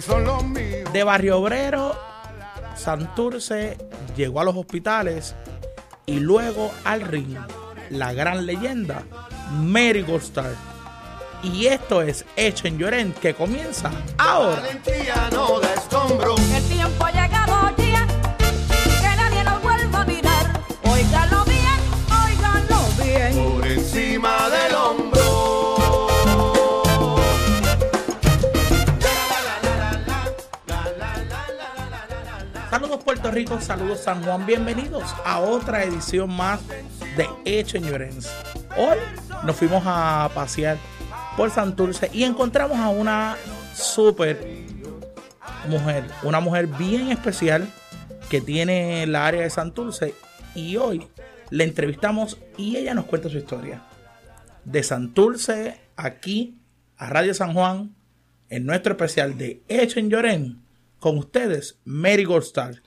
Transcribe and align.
que 0.00 0.06
son 0.06 0.24
los 0.24 0.42
míos. 0.44 0.90
De 0.92 1.04
Barrio 1.04 1.38
Obrero, 1.38 1.98
Santurce 2.74 3.76
llegó 4.16 4.40
a 4.40 4.44
los 4.44 4.56
hospitales 4.56 5.34
y 6.06 6.20
luego 6.20 6.72
al 6.84 7.02
ring, 7.02 7.36
la 7.90 8.12
gran 8.12 8.46
leyenda, 8.46 9.02
Mary 9.52 10.02
Goldstar. 10.02 10.54
Y 11.42 11.66
esto 11.66 12.02
es 12.02 12.24
Hecho 12.36 12.66
en 12.66 12.78
Llorén, 12.78 13.12
que 13.12 13.34
comienza 13.34 13.90
ahora. 14.18 14.60
Valentía 14.60 15.28
no 15.32 15.60
da 15.60 15.74
escombro. 15.74 16.34
El 16.36 16.68
tiempo 16.68 17.04
ha 17.04 17.12
llegado 17.12 17.76
Puerto 33.20 33.36
Rico, 33.36 33.60
saludos 33.60 34.00
San 34.00 34.24
Juan, 34.24 34.46
bienvenidos 34.46 35.04
a 35.26 35.40
otra 35.40 35.84
edición 35.84 36.34
más 36.34 36.58
de 37.18 37.28
Hecho 37.44 37.76
en 37.76 37.84
Llorén. 37.84 38.18
Hoy 38.78 38.96
nos 39.44 39.56
fuimos 39.56 39.82
a 39.84 40.30
pasear 40.34 40.78
por 41.36 41.50
Santurce 41.50 42.08
y 42.14 42.24
encontramos 42.24 42.78
a 42.78 42.88
una 42.88 43.36
súper 43.74 44.40
mujer, 45.68 46.04
una 46.22 46.40
mujer 46.40 46.66
bien 46.66 47.12
especial 47.12 47.68
que 48.30 48.40
tiene 48.40 49.06
la 49.06 49.26
área 49.26 49.42
de 49.42 49.50
Santurce 49.50 50.14
y 50.54 50.78
hoy 50.78 51.06
la 51.50 51.64
entrevistamos 51.64 52.38
y 52.56 52.78
ella 52.78 52.94
nos 52.94 53.04
cuenta 53.04 53.28
su 53.28 53.36
historia. 53.36 53.82
De 54.64 54.82
Santurce 54.82 55.78
aquí 55.94 56.56
a 56.96 57.10
Radio 57.10 57.34
San 57.34 57.52
Juan 57.52 57.94
en 58.48 58.64
nuestro 58.64 58.92
especial 58.92 59.36
de 59.36 59.60
Hecho 59.68 60.00
en 60.00 60.08
Llorén 60.08 60.69
con 61.00 61.18
ustedes 61.18 61.78
Mary 61.84 62.24
Goldstar. 62.24 62.82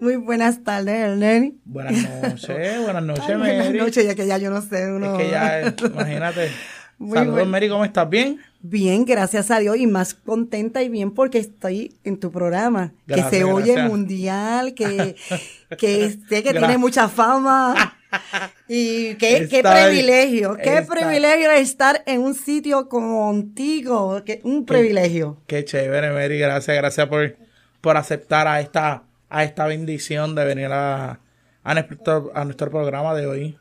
Muy 0.00 0.16
buenas 0.16 0.64
tardes, 0.64 0.94
Erlen. 0.94 1.60
Buenas 1.66 1.92
noches, 2.22 2.82
buenas 2.82 3.02
noches 3.02 3.24
Ay, 3.28 3.36
Mary. 3.36 3.56
Buenas 3.56 3.74
noches, 3.74 4.06
ya 4.06 4.14
que 4.14 4.26
ya 4.26 4.38
yo 4.38 4.50
no 4.50 4.62
sé. 4.62 4.90
Uno... 4.90 5.14
Es 5.14 5.24
que 5.24 5.30
ya, 5.30 5.74
imagínate. 5.86 6.50
Muy 6.96 7.16
Saludos. 7.16 7.46
Mary, 7.46 7.68
¿cómo 7.68 7.84
estás? 7.84 8.08
¿Bien? 8.08 8.40
Bien, 8.60 9.04
gracias 9.04 9.50
a 9.50 9.58
Dios 9.58 9.76
y 9.76 9.86
más 9.86 10.14
contenta 10.14 10.82
y 10.82 10.88
bien 10.88 11.12
porque 11.12 11.38
estoy 11.38 11.96
en 12.04 12.18
tu 12.18 12.30
programa, 12.30 12.92
Gracias, 13.06 13.30
que 13.30 13.36
se 13.36 13.44
oye 13.44 13.72
gracias. 13.72 13.90
mundial, 13.90 14.74
que, 14.74 15.16
que 15.78 16.18
sé 16.28 16.42
que 16.42 16.52
tiene 16.52 16.78
mucha 16.78 17.08
fama. 17.08 17.96
Y 18.68 19.14
qué, 19.16 19.48
qué 19.50 19.62
privilegio, 19.62 20.56
qué 20.56 20.78
está- 20.78 20.94
privilegio 20.94 21.50
estar 21.50 22.02
en 22.06 22.20
un 22.20 22.34
sitio 22.34 22.88
contigo, 22.88 24.22
que, 24.24 24.40
un 24.44 24.64
privilegio. 24.64 25.38
Qué 25.46 25.64
chévere, 25.64 26.10
Mary. 26.12 26.38
Gracias, 26.38 26.76
gracias 26.76 27.08
por, 27.08 27.36
por 27.80 27.96
aceptar 27.96 28.46
a 28.46 28.60
esta, 28.60 29.02
a 29.28 29.44
esta 29.44 29.66
bendición 29.66 30.34
de 30.34 30.44
venir 30.44 30.68
a, 30.70 31.18
a, 31.64 31.74
nuestro, 31.74 32.30
a 32.34 32.44
nuestro 32.44 32.70
programa 32.70 33.14
de 33.14 33.26
hoy. 33.26 33.58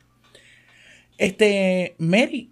Este, 1.17 1.95
Mary, 1.97 2.51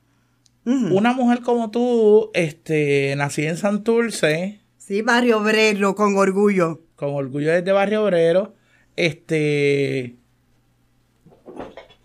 una 0.65 1.13
mujer 1.13 1.41
como 1.41 1.71
tú, 1.71 2.29
este, 2.33 3.15
nacida 3.15 3.49
en 3.49 3.57
Santurce, 3.57 4.59
Sí, 4.77 5.01
Barrio 5.01 5.39
Obrero, 5.39 5.95
con 5.95 6.15
orgullo. 6.17 6.81
con 6.95 7.13
orgullo 7.13 7.51
desde 7.51 7.71
Barrio 7.71 8.03
Obrero, 8.03 8.55
este, 8.95 10.15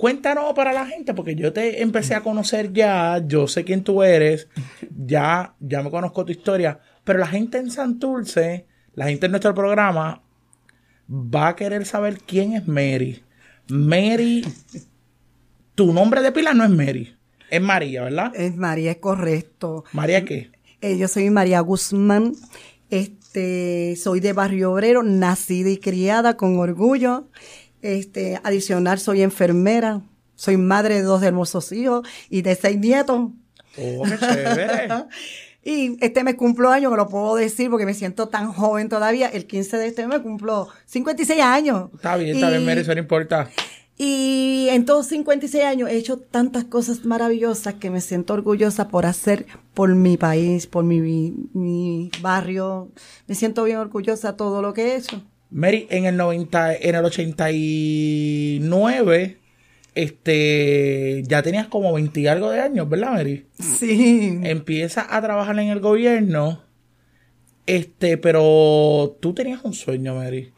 cuéntanos 0.02 0.52
para 0.54 0.72
la 0.72 0.84
gente, 0.84 1.14
porque 1.14 1.36
yo 1.36 1.52
te 1.52 1.80
empecé 1.80 2.16
a 2.16 2.22
conocer 2.22 2.72
ya, 2.72 3.22
yo 3.24 3.46
sé 3.46 3.62
quién 3.62 3.84
tú 3.84 4.02
eres, 4.02 4.48
ya, 5.06 5.54
ya 5.60 5.80
me 5.80 5.92
conozco 5.92 6.24
tu 6.24 6.32
historia, 6.32 6.80
pero 7.04 7.20
la 7.20 7.28
gente 7.28 7.58
en 7.58 7.70
Santurce, 7.70 8.66
la 8.94 9.06
gente 9.06 9.26
en 9.26 9.30
nuestro 9.30 9.54
programa, 9.54 10.24
va 11.08 11.46
a 11.46 11.54
querer 11.54 11.86
saber 11.86 12.18
quién 12.18 12.54
es 12.54 12.66
Mary. 12.66 13.22
Mary, 13.68 14.44
tu 15.76 15.92
nombre 15.92 16.20
de 16.20 16.32
pila 16.32 16.52
no 16.52 16.64
es 16.64 16.70
Mary, 16.70 17.16
es 17.48 17.60
María, 17.62 18.02
¿verdad? 18.02 18.32
Es 18.34 18.56
María, 18.56 18.90
es 18.90 18.96
correcto. 18.96 19.84
¿María 19.92 20.24
qué? 20.24 20.50
Eh, 20.80 20.98
yo 20.98 21.06
soy 21.06 21.30
María 21.30 21.60
Guzmán. 21.60 22.32
Este, 22.90 23.94
soy 23.96 24.18
de 24.18 24.32
Barrio 24.32 24.72
Obrero, 24.72 25.04
nacida 25.04 25.70
y 25.70 25.78
criada 25.78 26.36
con 26.36 26.58
orgullo. 26.58 27.28
Este, 27.82 28.40
adicional, 28.42 28.98
soy 28.98 29.22
enfermera. 29.22 30.00
Soy 30.34 30.56
madre 30.56 30.94
de 30.96 31.02
dos 31.02 31.22
hermosos 31.22 31.70
hijos 31.72 32.06
y 32.30 32.42
de 32.42 32.54
seis 32.56 32.78
nietos. 32.78 33.30
Oh, 33.78 34.02
qué 34.04 34.18
chévere. 34.18 34.88
Y 35.64 35.96
este 36.04 36.24
me 36.24 36.34
cumplo 36.34 36.70
años, 36.70 36.90
que 36.90 36.96
lo 36.96 37.06
puedo 37.08 37.36
decir 37.36 37.70
porque 37.70 37.86
me 37.86 37.94
siento 37.94 38.26
tan 38.28 38.52
joven 38.52 38.88
todavía. 38.88 39.28
El 39.28 39.46
15 39.46 39.76
de 39.76 39.86
este 39.86 40.08
me 40.08 40.20
cumplo 40.20 40.68
56 40.86 41.40
años. 41.40 41.90
Está 41.94 42.16
bien, 42.16 42.34
está 42.34 42.48
bien, 42.48 42.62
Y- 42.62 42.66
Mary, 42.66 42.80
eso 42.80 42.92
no 42.92 42.98
importa. 43.00 43.48
y 43.96 44.66
en 44.70 44.84
todos 44.84 45.06
56 45.06 45.62
años 45.62 45.88
he 45.88 45.96
hecho 45.96 46.18
tantas 46.18 46.64
cosas 46.64 47.04
maravillosas 47.04 47.74
que 47.74 47.90
me 47.90 48.00
siento 48.00 48.34
orgullosa 48.34 48.88
por 48.88 49.06
hacer 49.06 49.46
por 49.72 49.94
mi 49.94 50.16
país, 50.16 50.66
por 50.66 50.82
mi, 50.82 51.00
mi 51.52 52.10
barrio. 52.20 52.90
Me 53.28 53.36
siento 53.36 53.62
bien 53.62 53.76
orgullosa 53.78 54.32
de 54.32 54.38
todo 54.38 54.62
lo 54.62 54.72
que 54.74 54.82
he 54.82 54.96
hecho. 54.96 55.22
Mary, 55.52 55.86
en 55.90 56.06
el 56.06 56.16
90, 56.16 56.74
en 56.74 56.94
el 56.94 57.04
89, 57.04 59.38
este, 59.94 61.22
ya 61.26 61.42
tenías 61.42 61.66
como 61.68 61.92
20 61.92 62.20
y 62.20 62.26
algo 62.26 62.50
de 62.50 62.60
años, 62.60 62.88
¿verdad, 62.88 63.12
Mary? 63.12 63.46
Sí. 63.58 64.38
Empiezas 64.42 65.06
a 65.10 65.20
trabajar 65.20 65.58
en 65.58 65.68
el 65.68 65.80
gobierno, 65.80 66.62
este, 67.66 68.16
pero 68.18 69.16
tú 69.20 69.34
tenías 69.34 69.62
un 69.64 69.74
sueño, 69.74 70.14
Mary. 70.14 70.52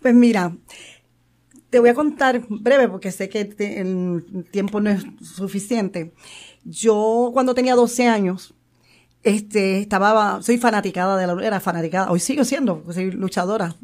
Pues 0.00 0.14
mira, 0.14 0.56
te 1.70 1.80
voy 1.80 1.90
a 1.90 1.94
contar 1.94 2.42
breve 2.48 2.88
porque 2.88 3.12
sé 3.12 3.28
que 3.28 3.44
te- 3.44 3.80
el 3.80 4.46
tiempo 4.50 4.80
no 4.80 4.90
es 4.90 5.04
suficiente. 5.22 6.12
Yo 6.64 7.30
cuando 7.32 7.54
tenía 7.54 7.74
12 7.74 8.06
años, 8.06 8.54
este, 9.22 9.80
estaba, 9.80 10.40
soy 10.42 10.58
fanaticada 10.58 11.16
de 11.18 11.26
la, 11.26 11.46
era 11.46 11.60
fanaticada, 11.60 12.10
hoy 12.10 12.20
sigo 12.20 12.44
siendo, 12.44 12.82
soy 12.92 13.10
luchadora. 13.10 13.76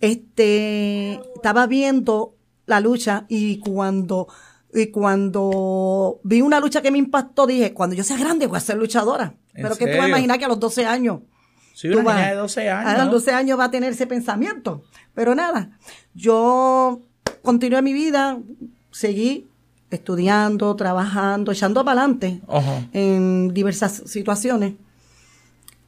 Este, 0.00 1.20
estaba 1.36 1.66
viendo 1.66 2.34
la 2.66 2.80
lucha 2.80 3.26
y 3.28 3.58
cuando, 3.58 4.28
y 4.72 4.86
cuando 4.88 6.20
vi 6.22 6.40
una 6.42 6.60
lucha 6.60 6.80
que 6.82 6.90
me 6.90 6.98
impactó, 6.98 7.46
dije, 7.46 7.74
cuando 7.74 7.94
yo 7.96 8.04
sea 8.04 8.16
grande 8.16 8.46
voy 8.46 8.56
a 8.56 8.60
ser 8.60 8.76
luchadora. 8.76 9.34
¿En 9.54 9.62
Pero 9.64 9.76
que 9.76 9.86
tú 9.86 9.96
vas 9.96 10.06
a 10.06 10.08
imaginar 10.08 10.38
que 10.38 10.44
a 10.44 10.48
los 10.48 10.60
12 10.60 10.86
años 10.86 11.20
Sí, 11.74 11.88
una 11.88 12.02
vas- 12.02 12.16
niña 12.16 12.28
de 12.30 12.36
12 12.36 12.68
A 12.70 12.82
los 12.92 13.00
años. 13.02 13.10
12 13.12 13.32
años 13.32 13.58
va 13.58 13.64
a 13.64 13.70
tener 13.70 13.92
ese 13.92 14.06
pensamiento. 14.06 14.82
Pero 15.14 15.34
nada, 15.34 15.78
yo 16.14 17.00
continué 17.42 17.82
mi 17.82 17.92
vida, 17.92 18.38
seguí 18.90 19.48
estudiando, 19.90 20.76
trabajando, 20.76 21.50
echando 21.52 21.84
para 21.84 22.02
adelante 22.02 22.40
en 22.92 23.52
diversas 23.52 24.02
situaciones. 24.06 24.74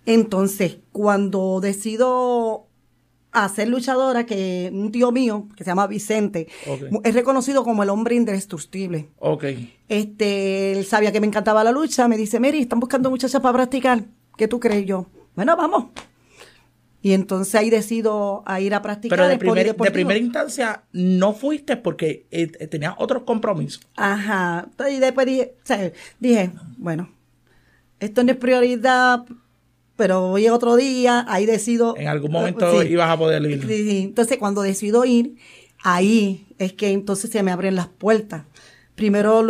Entonces, 0.07 0.79
cuando 0.91 1.61
decido 1.61 2.67
hacer 3.33 3.69
luchadora, 3.69 4.25
que 4.27 4.71
un 4.73 4.93
tío 4.93 5.11
mío, 5.11 5.49
que 5.57 5.65
se 5.65 5.71
llama 5.71 5.87
Vicente, 5.87 6.49
es 7.05 7.15
reconocido 7.15 7.65
como 7.65 7.83
el 7.83 7.89
hombre 7.91 8.15
indestructible. 8.15 9.09
Ok. 9.19 9.45
Este, 9.89 10.73
él 10.73 10.85
sabía 10.85 11.13
que 11.13 11.21
me 11.21 11.27
encantaba 11.27 11.65
la 11.65 11.73
lucha, 11.73 12.09
me 12.09 12.17
dice, 12.17 12.39
Mary, 12.41 12.61
están 12.61 12.81
buscando 12.81 13.11
muchachas 13.11 13.41
para 13.41 13.55
practicar. 13.55 14.05
¿Qué 14.37 14.49
tú 14.49 14.61
crees 14.61 14.87
yo? 14.87 15.07
Bueno, 15.35 15.57
vamos. 15.57 15.87
Y 17.05 17.15
entonces 17.15 17.53
ahí 17.57 17.69
decido 17.69 18.45
a 18.47 18.61
ir 18.61 18.75
a 18.75 18.81
practicar. 18.83 19.19
Pero 19.19 19.29
de, 19.29 19.37
primer- 19.37 19.75
de 19.77 19.91
primera 19.91 20.19
instancia 20.21 20.85
no 20.93 21.33
fuiste 21.33 21.77
porque 21.77 22.27
eh, 22.31 22.47
tenías 22.69 22.95
otros 22.99 23.25
compromisos. 23.25 23.83
Ajá. 23.97 24.69
Y 24.89 24.99
después 24.99 25.27
dije, 25.27 25.55
o 25.65 25.67
sea, 25.67 25.91
dije, 26.21 26.53
bueno, 26.77 27.11
esto 27.99 28.23
no 28.23 28.31
es 28.31 28.37
prioridad, 28.39 29.25
pero 30.03 30.31
voy 30.31 30.49
otro 30.49 30.75
día, 30.75 31.25
ahí 31.29 31.47
decido. 31.47 31.97
En 31.97 32.09
algún 32.09 32.33
momento 32.33 32.83
ibas 32.83 33.09
a 33.09 33.17
poder 33.17 33.41
ir. 33.49 33.65
Sí, 33.65 33.89
sí. 33.89 34.03
Entonces, 34.03 34.37
cuando 34.37 34.63
decido 34.63 35.05
ir, 35.05 35.37
ahí 35.81 36.45
es 36.59 36.73
que 36.73 36.91
entonces 36.91 37.31
se 37.31 37.41
me 37.45 37.53
abren 37.53 37.77
las 37.77 37.87
puertas. 37.87 38.43
Primero 38.97 39.47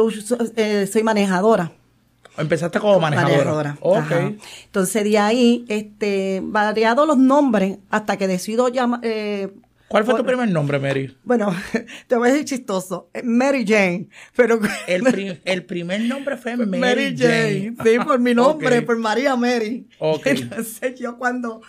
eh, 0.57 0.87
soy 0.93 1.03
manejadora. 1.05 1.73
Empezaste 2.37 2.81
como 2.81 3.01
manejadora. 3.01 3.79
Ok. 3.81 3.97
ajá. 3.97 4.33
Entonces 4.67 5.05
de 5.05 5.19
ahí, 5.19 5.65
este, 5.69 6.43
variados 6.45 7.07
los 7.07 7.17
nombres 7.17 7.79
hasta 7.89 8.19
que 8.19 8.29
decido 8.29 8.69
llamar. 8.69 9.01
Eh, 9.05 9.55
¿Cuál 9.93 10.05
fue 10.05 10.15
tu 10.17 10.25
primer 10.25 10.49
nombre, 10.51 10.79
Mary? 10.79 11.17
Bueno, 11.23 11.55
te 12.09 12.17
voy 12.17 12.29
a 12.29 12.33
decir 12.33 12.47
chistoso. 12.47 13.11
eh, 13.15 13.23
Mary 13.23 13.65
Jane, 13.67 14.09
pero 14.35 14.59
El, 14.87 15.03
pri- 15.13 15.41
el 15.45 15.65
primer 15.65 16.01
nombre 16.01 16.37
fue 16.37 16.57
Mary, 16.57 16.81
Mary 16.81 17.15
Jane. 17.17 17.75
Jane. 17.77 17.91
Sí, 17.99 17.99
por 18.05 18.19
mi 18.19 18.35
nombre, 18.43 18.83
por 18.83 18.97
María 18.99 19.37
Mary. 19.37 19.87
Ok. 19.99 20.27
Entonces 20.27 20.99
yo 20.99 21.19
cuando 21.19 21.61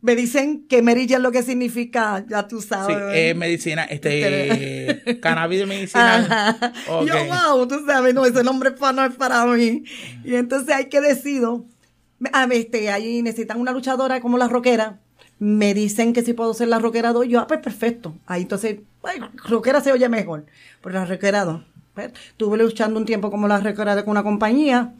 me 0.00 0.14
dicen 0.16 0.66
que 0.68 0.80
Mary 0.80 1.06
Jane 1.08 1.22
lo 1.22 1.32
que 1.32 1.42
significa, 1.42 2.24
ya 2.28 2.46
tú 2.48 2.60
Sí, 2.62 2.68
sabes. 2.68 2.96
eh, 3.12 3.34
medicina, 3.34 3.84
este, 3.84 5.18
cannabis 5.20 5.58
de 5.60 5.66
medicinal. 5.66 6.26
Ajá. 6.30 6.72
Ok. 6.88 7.06
Yo, 7.08 7.14
wow, 7.26 7.66
tú 7.66 7.84
sabes, 7.86 8.14
no, 8.14 8.24
ese 8.24 8.42
nombre 8.44 8.70
pa- 8.70 8.92
no 8.92 9.04
es 9.04 9.14
para 9.14 9.44
mí. 9.46 9.82
Y 10.24 10.34
entonces 10.36 10.74
hay 10.74 10.86
que 10.88 11.00
decido 11.00 11.66
Ah, 12.32 12.48
este, 12.50 12.90
ahí 12.90 13.22
necesitan 13.22 13.60
una 13.60 13.70
luchadora 13.70 14.20
como 14.20 14.38
la 14.38 14.48
rockera. 14.48 14.98
Me 15.38 15.74
dicen 15.74 16.12
que 16.12 16.22
si 16.22 16.32
puedo 16.32 16.52
ser 16.54 16.68
la 16.68 16.78
rockera 16.78 17.12
2. 17.12 17.28
Yo, 17.28 17.40
ah, 17.40 17.46
pues 17.46 17.60
perfecto. 17.60 18.16
Ahí 18.26 18.42
entonces, 18.42 18.80
ay, 19.02 19.20
rockera 19.44 19.80
se 19.80 19.92
oye 19.92 20.08
mejor. 20.08 20.46
Pero 20.82 20.94
la 20.94 21.04
rockera 21.04 21.44
2. 21.44 21.62
Pues, 21.94 22.12
Estuve 22.30 22.58
luchando 22.58 22.98
un 22.98 23.06
tiempo 23.06 23.30
como 23.30 23.48
la 23.48 23.60
rockera 23.60 24.02
con 24.04 24.12
una 24.12 24.22
compañía. 24.22 24.94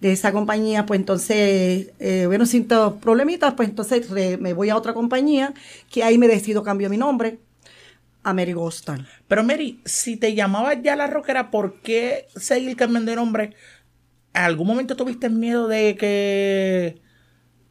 De 0.00 0.12
esa 0.12 0.32
compañía, 0.32 0.86
pues 0.86 0.98
entonces, 0.98 1.90
eh, 1.98 2.24
bueno, 2.26 2.46
sin 2.46 2.66
problemitas, 2.66 3.52
pues 3.52 3.68
entonces 3.68 4.10
me 4.40 4.54
voy 4.54 4.70
a 4.70 4.76
otra 4.76 4.94
compañía, 4.94 5.52
que 5.90 6.02
ahí 6.02 6.16
me 6.16 6.26
decido 6.26 6.62
cambio 6.62 6.88
mi 6.88 6.96
nombre 6.96 7.38
a 8.22 8.34
Mary 8.34 8.52
Ghostal. 8.52 9.06
Pero 9.28 9.44
Mary, 9.44 9.80
si 9.84 10.16
te 10.16 10.34
llamabas 10.34 10.78
ya 10.82 10.96
la 10.96 11.06
rockera, 11.06 11.50
¿por 11.50 11.80
qué 11.80 12.26
seguir 12.36 12.76
cambiando 12.76 13.10
de 13.10 13.16
nombre? 13.16 13.54
¿En 14.34 14.42
algún 14.42 14.66
momento 14.66 14.96
tuviste 14.96 15.28
miedo 15.28 15.68
de 15.68 15.96
que 15.96 17.00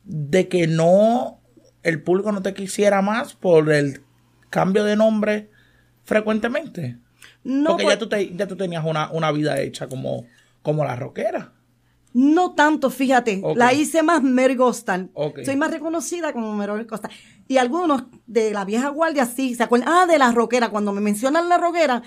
de 0.03 0.47
que 0.47 0.67
no 0.67 1.38
el 1.83 2.01
público 2.01 2.31
no 2.31 2.41
te 2.41 2.53
quisiera 2.53 3.01
más 3.01 3.33
por 3.35 3.71
el 3.71 4.01
cambio 4.49 4.83
de 4.83 4.95
nombre 4.95 5.49
frecuentemente? 6.03 6.97
No, 7.43 7.71
Porque 7.71 7.83
por- 7.83 7.93
ya, 7.93 7.99
tú 7.99 8.09
te- 8.09 8.35
ya 8.35 8.47
tú 8.47 8.55
tenías 8.55 8.83
una, 8.85 9.11
una 9.11 9.31
vida 9.31 9.59
hecha 9.59 9.87
como, 9.87 10.25
como 10.61 10.83
la 10.83 10.95
rockera. 10.95 11.53
No 12.11 12.55
tanto, 12.55 12.89
fíjate. 12.89 13.41
La 13.55 13.71
hice 13.71 14.01
más 14.01 14.23
Mary 14.23 14.55
Ghostal. 14.55 15.11
Ok. 15.13 15.41
Soy 15.45 15.55
más 15.55 15.69
reconocida 15.69 16.33
como 16.33 16.51
Mary 16.53 16.83
Ghostal. 16.85 17.11
Y 17.47 17.57
algunos 17.57 18.03
de 18.25 18.51
la 18.51 18.65
vieja 18.65 18.89
guardia 18.89 19.25
sí 19.27 19.53
se 19.53 19.61
acuerdan. 19.63 19.89
Ah, 19.89 20.05
de 20.07 20.17
la 20.17 20.31
rockera. 20.31 20.69
Cuando 20.69 20.91
me 20.91 21.01
mencionan 21.01 21.47
la 21.49 21.57
rockera, 21.59 22.01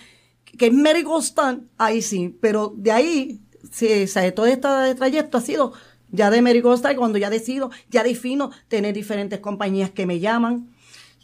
que 0.58 0.66
es 0.66 0.72
Mary 0.72 1.02
Ghostal, 1.02 1.68
ahí 1.78 2.02
sí. 2.02 2.36
Pero 2.40 2.74
de 2.76 2.90
ahí, 2.90 3.40
sí, 3.70 4.02
o 4.02 4.06
sea, 4.08 4.34
todo 4.34 4.46
este 4.46 4.94
trayecto 4.96 5.38
ha 5.38 5.40
sido 5.40 5.72
ya 6.12 6.30
de 6.30 6.40
Mary 6.42 6.60
Ghostal. 6.60 6.94
Cuando 6.96 7.18
ya 7.18 7.28
decido, 7.30 7.70
ya 7.90 8.04
defino 8.04 8.50
tener 8.68 8.94
diferentes 8.94 9.40
compañías 9.40 9.90
que 9.90 10.06
me 10.06 10.20
llaman. 10.20 10.68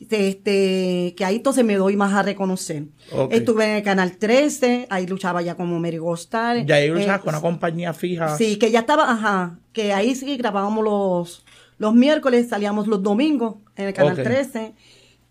Este, 0.01 1.15
que 1.17 1.25
ahí 1.25 1.37
entonces 1.37 1.65
me 1.65 1.75
doy 1.77 1.97
más 1.97 2.13
a 2.15 2.23
reconocer. 2.23 2.85
Estuve 3.31 3.65
en 3.65 3.71
el 3.77 3.83
Canal 3.83 4.17
13, 4.17 4.87
ahí 4.91 5.07
luchaba 5.07 5.43
ya 5.43 5.57
como 5.57 5.79
Mary 5.81 5.99
Ghostal. 5.99 6.67
Ya 6.67 6.77
ahí 6.77 6.89
luchabas 6.89 7.21
Eh, 7.21 7.25
con 7.25 7.35
una 7.35 7.41
compañía 7.41 7.93
fija. 7.93 8.37
Sí, 8.37 8.57
que 8.57 8.71
ya 8.71 8.81
estaba, 8.81 9.11
ajá, 9.11 9.59
que 9.73 9.93
ahí 9.93 10.15
sí 10.15 10.37
grabábamos 10.37 10.85
los, 10.85 11.45
los 11.79 11.95
miércoles, 11.95 12.49
salíamos 12.49 12.87
los 12.87 13.03
domingos 13.03 13.57
en 13.77 13.87
el 13.89 13.95
Canal 13.95 14.13
Ok. 14.15 14.23
13. 14.23 14.75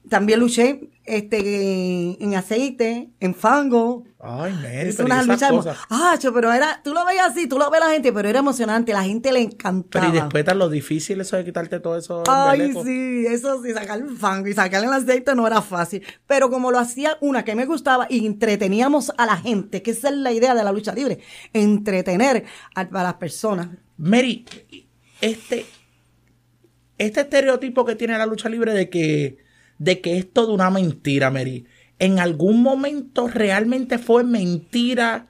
También 0.09 0.39
luché 0.39 0.89
este, 1.06 2.24
en 2.24 2.36
aceite, 2.36 3.09
en 3.19 3.36
fango. 3.36 4.04
Ay, 4.19 4.51
Mary, 4.54 4.89
Es 4.89 4.95
pero 4.95 5.07
y 5.07 5.12
una 5.12 5.21
esas 5.21 5.27
lucha. 5.27 5.50
emo- 5.50 5.57
cosas. 5.57 5.77
Ah, 5.89 6.18
pero 6.33 6.51
era, 6.51 6.81
tú 6.83 6.94
lo 6.94 7.06
ves 7.06 7.19
así, 7.21 7.48
tú 7.48 7.57
lo 7.57 7.69
ves 7.69 7.80
la 7.80 7.92
gente, 7.92 8.12
pero 8.12 8.27
era 8.27 8.39
emocionante, 8.39 8.92
la 8.94 9.04
gente 9.04 9.31
le 9.31 9.42
encantaba. 9.42 10.06
Pero 10.06 10.18
y 10.18 10.19
después 10.21 10.44
tan 10.45 10.59
lo 10.59 10.69
difícil 10.69 11.21
eso 11.21 11.38
de 11.38 11.45
quitarte 11.45 11.80
todo 11.80 11.98
eso. 11.98 12.24
Ay, 12.27 12.62
embeleco. 12.62 12.83
sí, 12.86 13.25
eso 13.27 13.62
sí, 13.63 13.74
sacar 13.74 14.00
el 14.00 14.09
fango 14.18 14.48
y 14.48 14.54
sacar 14.54 14.83
el 14.83 14.92
aceite 14.92 15.33
no 15.36 15.45
era 15.48 15.62
fácil. 15.62 16.04
Pero 16.25 16.50
como 16.50 16.71
lo 16.71 16.80
hacía 16.80 17.18
una 17.21 17.44
que 17.45 17.56
me 17.56 17.65
gustaba 17.65 18.07
y 18.10 18.25
entreteníamos 18.25 19.12
a 19.18 19.25
la 19.25 19.38
gente, 19.38 19.81
que 19.81 19.92
esa 19.92 20.10
es 20.10 20.15
la 20.15 20.31
idea 20.31 20.56
de 20.56 20.63
la 20.63 20.71
lucha 20.71 20.94
libre, 20.94 21.19
entretener 21.53 22.45
a, 22.75 22.81
a 22.81 23.03
las 23.03 23.13
personas. 23.15 23.69
Mary, 23.98 24.45
este, 25.21 25.65
este 26.98 27.21
estereotipo 27.21 27.86
que 27.86 27.95
tiene 27.95 28.18
la 28.18 28.25
lucha 28.25 28.50
libre 28.50 28.74
de 28.74 28.89
que, 28.89 29.38
de 29.79 30.01
que 30.01 30.18
es 30.18 30.31
toda 30.31 30.53
una 30.53 30.69
mentira, 30.69 31.29
Mary. 31.31 31.65
¿En 32.00 32.19
algún 32.19 32.62
momento 32.62 33.27
realmente 33.27 33.97
fue 33.97 34.24
mentira 34.24 35.27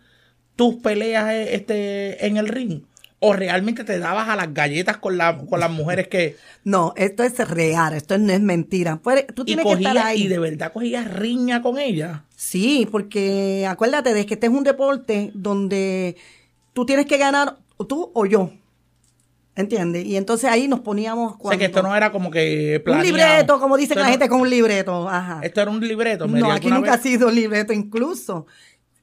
tus 0.55 0.75
peleas 0.75 1.29
eh, 1.31 1.55
este, 1.55 2.25
en 2.27 2.37
el 2.37 2.47
ring? 2.47 2.81
¿O 3.19 3.33
realmente 3.33 3.83
te 3.83 3.97
dabas 3.97 4.29
a 4.29 4.35
las 4.35 4.53
galletas 4.53 4.97
con, 4.97 5.17
la, 5.17 5.37
con 5.37 5.59
las 5.59 5.71
mujeres 5.71 6.07
que... 6.07 6.35
No, 6.63 6.93
esto 6.97 7.23
es 7.23 7.37
real, 7.49 7.93
esto 7.93 8.17
no 8.17 8.31
es 8.31 8.41
mentira. 8.41 8.99
Tú 9.33 9.41
Y, 9.43 9.45
tienes 9.45 9.65
que 9.65 9.73
estar 9.73 9.97
ahí. 9.97 10.23
y 10.23 10.27
de 10.27 10.37
verdad 10.39 10.71
cogías 10.73 11.11
riña 11.11 11.61
con 11.61 11.79
ella? 11.79 12.25
Sí, 12.35 12.87
porque 12.91 13.65
acuérdate 13.67 14.13
de 14.13 14.25
que 14.25 14.35
este 14.35 14.47
es 14.47 14.53
un 14.53 14.63
deporte 14.63 15.31
donde 15.33 16.15
tú 16.73 16.85
tienes 16.85 17.05
que 17.07 17.17
ganar 17.17 17.57
tú 17.87 18.11
o 18.13 18.25
yo. 18.25 18.51
¿Entiendes? 19.57 20.05
Y 20.05 20.15
entonces 20.17 20.49
ahí 20.49 20.67
nos 20.67 20.81
poníamos 20.81 21.31
O 21.31 21.33
sea 21.33 21.39
cuando... 21.41 21.59
que 21.59 21.65
esto 21.65 21.81
no 21.81 21.95
era 21.95 22.11
como 22.11 22.29
que 22.31 22.75
un 22.77 22.83
planeado. 22.83 23.05
libreto, 23.17 23.59
como 23.59 23.75
dicen 23.75 23.93
Esto 23.97 23.99
la 24.01 24.05
no- 24.05 24.11
gente, 24.11 24.29
con 24.29 24.41
un 24.41 24.49
libreto. 24.49 25.09
Ajá. 25.09 25.39
Esto 25.41 25.61
era 25.61 25.71
un 25.71 25.79
libreto, 25.85 26.27
Mary. 26.27 26.41
No, 26.43 26.51
aquí 26.51 26.67
¿Alguna 26.67 26.75
nunca 26.77 26.91
vez 26.91 26.99
ha 26.99 27.03
sido 27.03 27.31
libreto, 27.31 27.73
incluso 27.73 28.45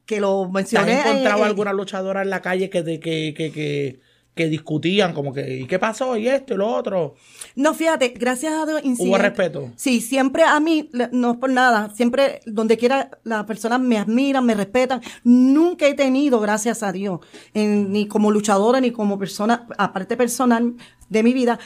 que 0.06 0.20
lo 0.20 0.42
¿Te 0.42 0.46
has 0.46 0.52
mencioné. 0.52 1.00
encontrado 1.00 1.40
en- 1.40 1.44
alguna 1.46 1.72
luchadora 1.72 2.22
en 2.22 2.30
la 2.30 2.40
calle 2.40 2.70
que, 2.70 2.82
de- 2.84 3.00
que, 3.00 3.34
que, 3.36 3.50
que, 3.50 4.00
que 4.34 4.48
discutían 4.48 5.12
como 5.12 5.32
que, 5.32 5.58
¿y 5.60 5.66
qué 5.66 5.78
pasó? 5.78 6.16
¿Y 6.16 6.26
esto 6.28 6.54
y 6.54 6.56
lo 6.56 6.68
otro? 6.74 7.14
No, 7.54 7.72
fíjate, 7.72 8.08
gracias 8.08 8.52
a 8.52 8.66
Dios. 8.66 8.80
incidente- 8.84 9.18
respeto? 9.18 9.70
Sí, 9.76 10.00
siempre 10.00 10.42
a 10.42 10.58
mí, 10.58 10.90
no 11.12 11.32
es 11.32 11.36
por 11.38 11.50
nada, 11.50 11.90
siempre 11.94 12.40
donde 12.44 12.76
quiera 12.76 13.10
las 13.22 13.44
personas 13.44 13.80
me 13.80 13.96
admiran, 13.96 14.44
me 14.44 14.54
respetan. 14.54 15.00
Nunca 15.22 15.86
he 15.86 15.94
tenido, 15.94 16.40
gracias 16.40 16.82
a 16.82 16.90
Dios, 16.90 17.20
en- 17.54 17.92
ni 17.92 18.06
como 18.08 18.32
luchadora 18.32 18.80
ni 18.80 18.90
como 18.90 19.18
persona, 19.18 19.66
aparte 19.78 20.16
personal 20.16 20.74
de 21.08 21.22
mi 21.22 21.32
vida. 21.32 21.58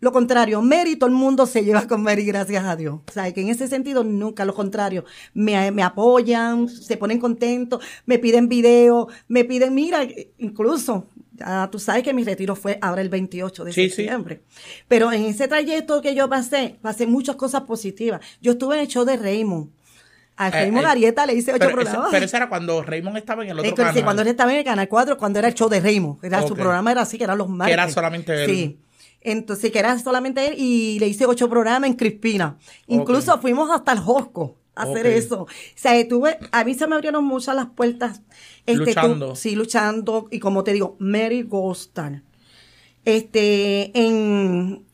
Lo 0.00 0.12
contrario, 0.12 0.62
Mary, 0.62 0.94
todo 0.96 1.08
el 1.10 1.16
mundo 1.16 1.44
se 1.46 1.64
lleva 1.64 1.86
con 1.88 2.02
Mary, 2.02 2.24
gracias 2.24 2.64
a 2.64 2.76
Dios. 2.76 3.00
O 3.08 3.12
sea, 3.12 3.32
que 3.32 3.40
en 3.40 3.48
ese 3.48 3.66
sentido 3.66 4.04
nunca, 4.04 4.44
lo 4.44 4.54
contrario. 4.54 5.04
Me, 5.34 5.72
me 5.72 5.82
apoyan, 5.82 6.68
se 6.68 6.96
ponen 6.96 7.18
contentos, 7.18 7.84
me 8.06 8.18
piden 8.20 8.48
video, 8.48 9.08
me 9.26 9.44
piden, 9.44 9.74
mira, 9.74 10.06
incluso, 10.38 11.08
ya 11.34 11.68
tú 11.72 11.78
sabes 11.80 12.04
que 12.04 12.14
mi 12.14 12.22
retiro 12.22 12.54
fue 12.54 12.78
ahora 12.80 13.02
el 13.02 13.08
28 13.08 13.64
de 13.64 13.72
Sí, 13.72 13.88
sí. 13.90 13.96
septiembre. 13.96 14.42
Pero 14.86 15.10
en 15.12 15.24
ese 15.24 15.48
trayecto 15.48 16.00
que 16.00 16.14
yo 16.14 16.28
pasé, 16.28 16.76
pasé 16.80 17.06
muchas 17.08 17.34
cosas 17.36 17.62
positivas. 17.62 18.20
Yo 18.40 18.52
estuve 18.52 18.76
en 18.76 18.82
el 18.82 18.88
show 18.88 19.04
de 19.04 19.16
Raymond. 19.16 19.70
A 20.36 20.46
Eh, 20.48 20.50
Raymond 20.52 20.84
eh, 20.86 20.90
Arieta 20.90 21.26
le 21.26 21.34
hice 21.34 21.50
ocho 21.52 21.58
Pero, 21.58 21.70
ese- 21.80 21.84
programas. 21.90 22.10
pero 22.12 22.24
eso 22.24 22.36
era 22.36 22.48
cuando 22.48 22.82
Raymond 22.84 23.16
estaba 23.16 23.42
en 23.42 23.50
el 23.50 23.58
otro 23.58 23.74
pero 23.74 23.88
sí, 23.88 23.94
canal. 23.94 24.04
cuando 24.04 24.22
él 24.22 24.28
estaba 24.28 24.52
en 24.52 24.58
el 24.58 24.64
Canal 24.64 24.88
4, 24.88 25.18
cuando 25.18 25.40
era 25.40 25.48
el 25.48 25.54
show 25.54 25.68
de 25.68 25.80
Raymond. 25.80 26.24
Era, 26.24 26.42
Su 26.42 26.52
Ok. 26.52 26.60
programa 26.60 26.92
era 26.92 27.02
así, 27.02 27.18
que 27.18 27.24
eran 27.24 27.38
los 27.38 27.48
martes. 27.48 27.72
era 27.74 27.88
solamente 27.90 28.44
él. 28.44 28.48
Sí. 28.50 28.78
Entonces, 29.32 29.70
que 29.70 29.78
era 29.78 29.98
solamente 29.98 30.46
él 30.48 30.54
y 30.58 30.98
le 30.98 31.08
hice 31.08 31.26
ocho 31.26 31.48
programas 31.48 31.88
en 31.90 31.96
Crispina. 31.96 32.58
Incluso 32.86 33.38
fuimos 33.40 33.70
hasta 33.70 33.92
el 33.92 33.98
Josco 34.00 34.56
a 34.74 34.82
hacer 34.82 35.06
eso. 35.06 35.42
O 35.42 35.46
sea, 35.74 35.96
estuve, 35.96 36.38
a 36.52 36.64
mí 36.64 36.74
se 36.74 36.86
me 36.86 36.94
abrieron 36.94 37.24
muchas 37.24 37.54
las 37.56 37.66
puertas. 37.66 38.22
Este, 38.66 38.74
tú- 38.76 38.84
Luchando. 38.84 39.36
sí, 39.36 39.54
luchando. 39.56 40.28
Y 40.30 40.38
como 40.38 40.62
te 40.64 40.72
digo, 40.72 40.96
Mary 40.98 41.42
Ghostal. 41.42 42.22
Este, 43.04 43.90
en, 43.98 44.84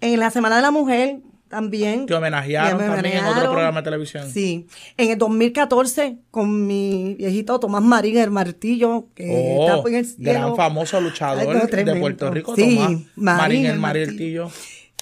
en 0.00 0.20
la 0.20 0.30
Semana 0.30 0.56
de 0.56 0.62
la 0.62 0.70
Mujer 0.70 1.20
también. 1.48 2.06
Te 2.06 2.14
homenajearon 2.14 2.78
también 2.78 3.18
en 3.18 3.24
otro 3.24 3.50
programa 3.50 3.80
de 3.80 3.84
televisión. 3.84 4.30
Sí. 4.30 4.66
En 4.96 5.10
el 5.10 5.18
2014, 5.18 6.18
con 6.30 6.66
mi 6.66 7.14
viejito 7.18 7.58
Tomás 7.58 7.82
Marín, 7.82 8.18
el 8.18 8.30
martillo, 8.30 9.06
que 9.14 9.56
Oh, 9.58 9.76
está 9.76 9.88
en 9.88 9.94
el 9.96 10.04
cielo. 10.06 10.30
gran 10.32 10.56
famoso 10.56 11.00
luchador 11.00 11.40
Ay, 11.40 11.46
no, 11.46 11.66
de. 11.94 12.00
Puerto 12.00 12.30
Rico, 12.30 12.54
Sí, 12.54 12.76
Tomás 12.76 13.02
Marín, 13.16 13.66
el 13.66 13.78
Martillo. 13.78 14.44
Martillo. 14.44 14.50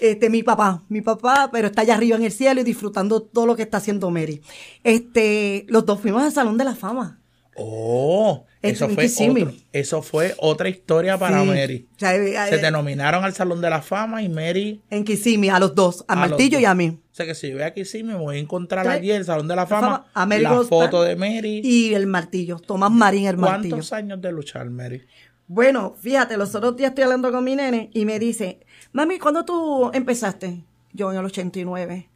Este, 0.01 0.29
mi 0.29 0.43
papá, 0.43 0.83
mi 0.91 1.01
papá, 1.01 1.49
pero 1.51 1.69
está 1.69 1.81
allá 1.81 1.95
arriba 1.95 2.17
en 2.19 2.23
el 2.25 2.31
cielo 2.33 2.61
y 2.61 2.65
disfrutando 2.65 3.23
todo 3.23 3.47
lo 3.47 3.57
que 3.57 3.63
está 3.63 3.79
haciendo 3.79 4.11
Mary. 4.11 4.43
Este, 4.85 5.65
los 5.69 5.87
dos 5.87 6.01
fuimos 6.01 6.23
al 6.23 6.33
Salón 6.33 6.59
de 6.59 6.65
la 6.65 6.75
Fama. 6.75 7.19
Oh, 7.59 8.45
Es 8.63 8.75
eso 8.75 8.89
fue, 8.89 9.07
otro- 9.07 9.53
eso 9.73 10.03
fue 10.03 10.35
otra 10.39 10.69
historia 10.69 11.19
para 11.19 11.41
Sí. 11.43 11.47
Mary. 11.47 11.89
O 11.95 11.99
sea, 11.99 12.15
eh, 12.15 12.35
Se 12.49 12.57
eh, 12.57 12.59
te 12.59 12.71
nominaron 12.71 13.25
al 13.25 13.33
Salón 13.35 13.61
de 13.61 13.71
la 13.71 13.81
Fama 13.83 14.23
y 14.23 14.29
Mary... 14.29 14.83
En 14.91 15.05
Kissimmee, 15.05 15.51
a 15.51 15.59
los 15.59 15.75
dos, 15.75 16.05
a, 16.09 16.13
a 16.15 16.17
Martillo 16.17 16.59
dos. 16.59 16.63
y 16.63 16.65
a 16.67 16.75
mí. 16.75 16.89
O 16.89 17.15
sea 17.17 17.25
que 17.27 17.35
si 17.35 17.49
yo 17.51 17.59
voy 17.59 17.85
sí 17.85 18.03
me 18.03 18.15
voy 18.15 18.37
a 18.37 18.39
encontrar 18.41 18.87
allí 18.87 19.11
el 19.11 19.25
Salón 19.25 19.49
de 19.49 19.57
la 19.57 19.67
Fama, 19.67 20.07
a 20.13 20.27
la 20.27 20.63
foto 20.65 21.03
de 21.03 21.17
Mary. 21.17 21.61
Y 21.65 21.95
el 21.95 22.07
martillo, 22.07 22.59
Tomás 22.59 22.91
Marín, 22.91 23.27
el 23.27 23.37
martillo. 23.39 23.71
¿Cuántos 23.77 23.93
años 23.93 24.21
de 24.21 24.33
luchar, 24.33 24.69
Mary? 24.69 25.07
Bueno, 25.49 25.95
fíjate, 26.01 26.37
los 26.37 26.55
otros 26.55 26.77
días 26.77 26.91
estoy 26.91 27.05
hablando 27.05 27.31
con 27.31 27.43
mi 27.45 27.55
nene 27.55 27.91
y 27.95 28.05
me 28.05 28.19
dice, 28.19 28.61
mami, 28.93 29.19
¿cuándo 29.19 29.45
tú 29.45 29.91
empezaste? 29.95 30.65
Yo 30.93 31.11
en 31.13 31.19
el 31.19 31.25
89. 31.25 32.11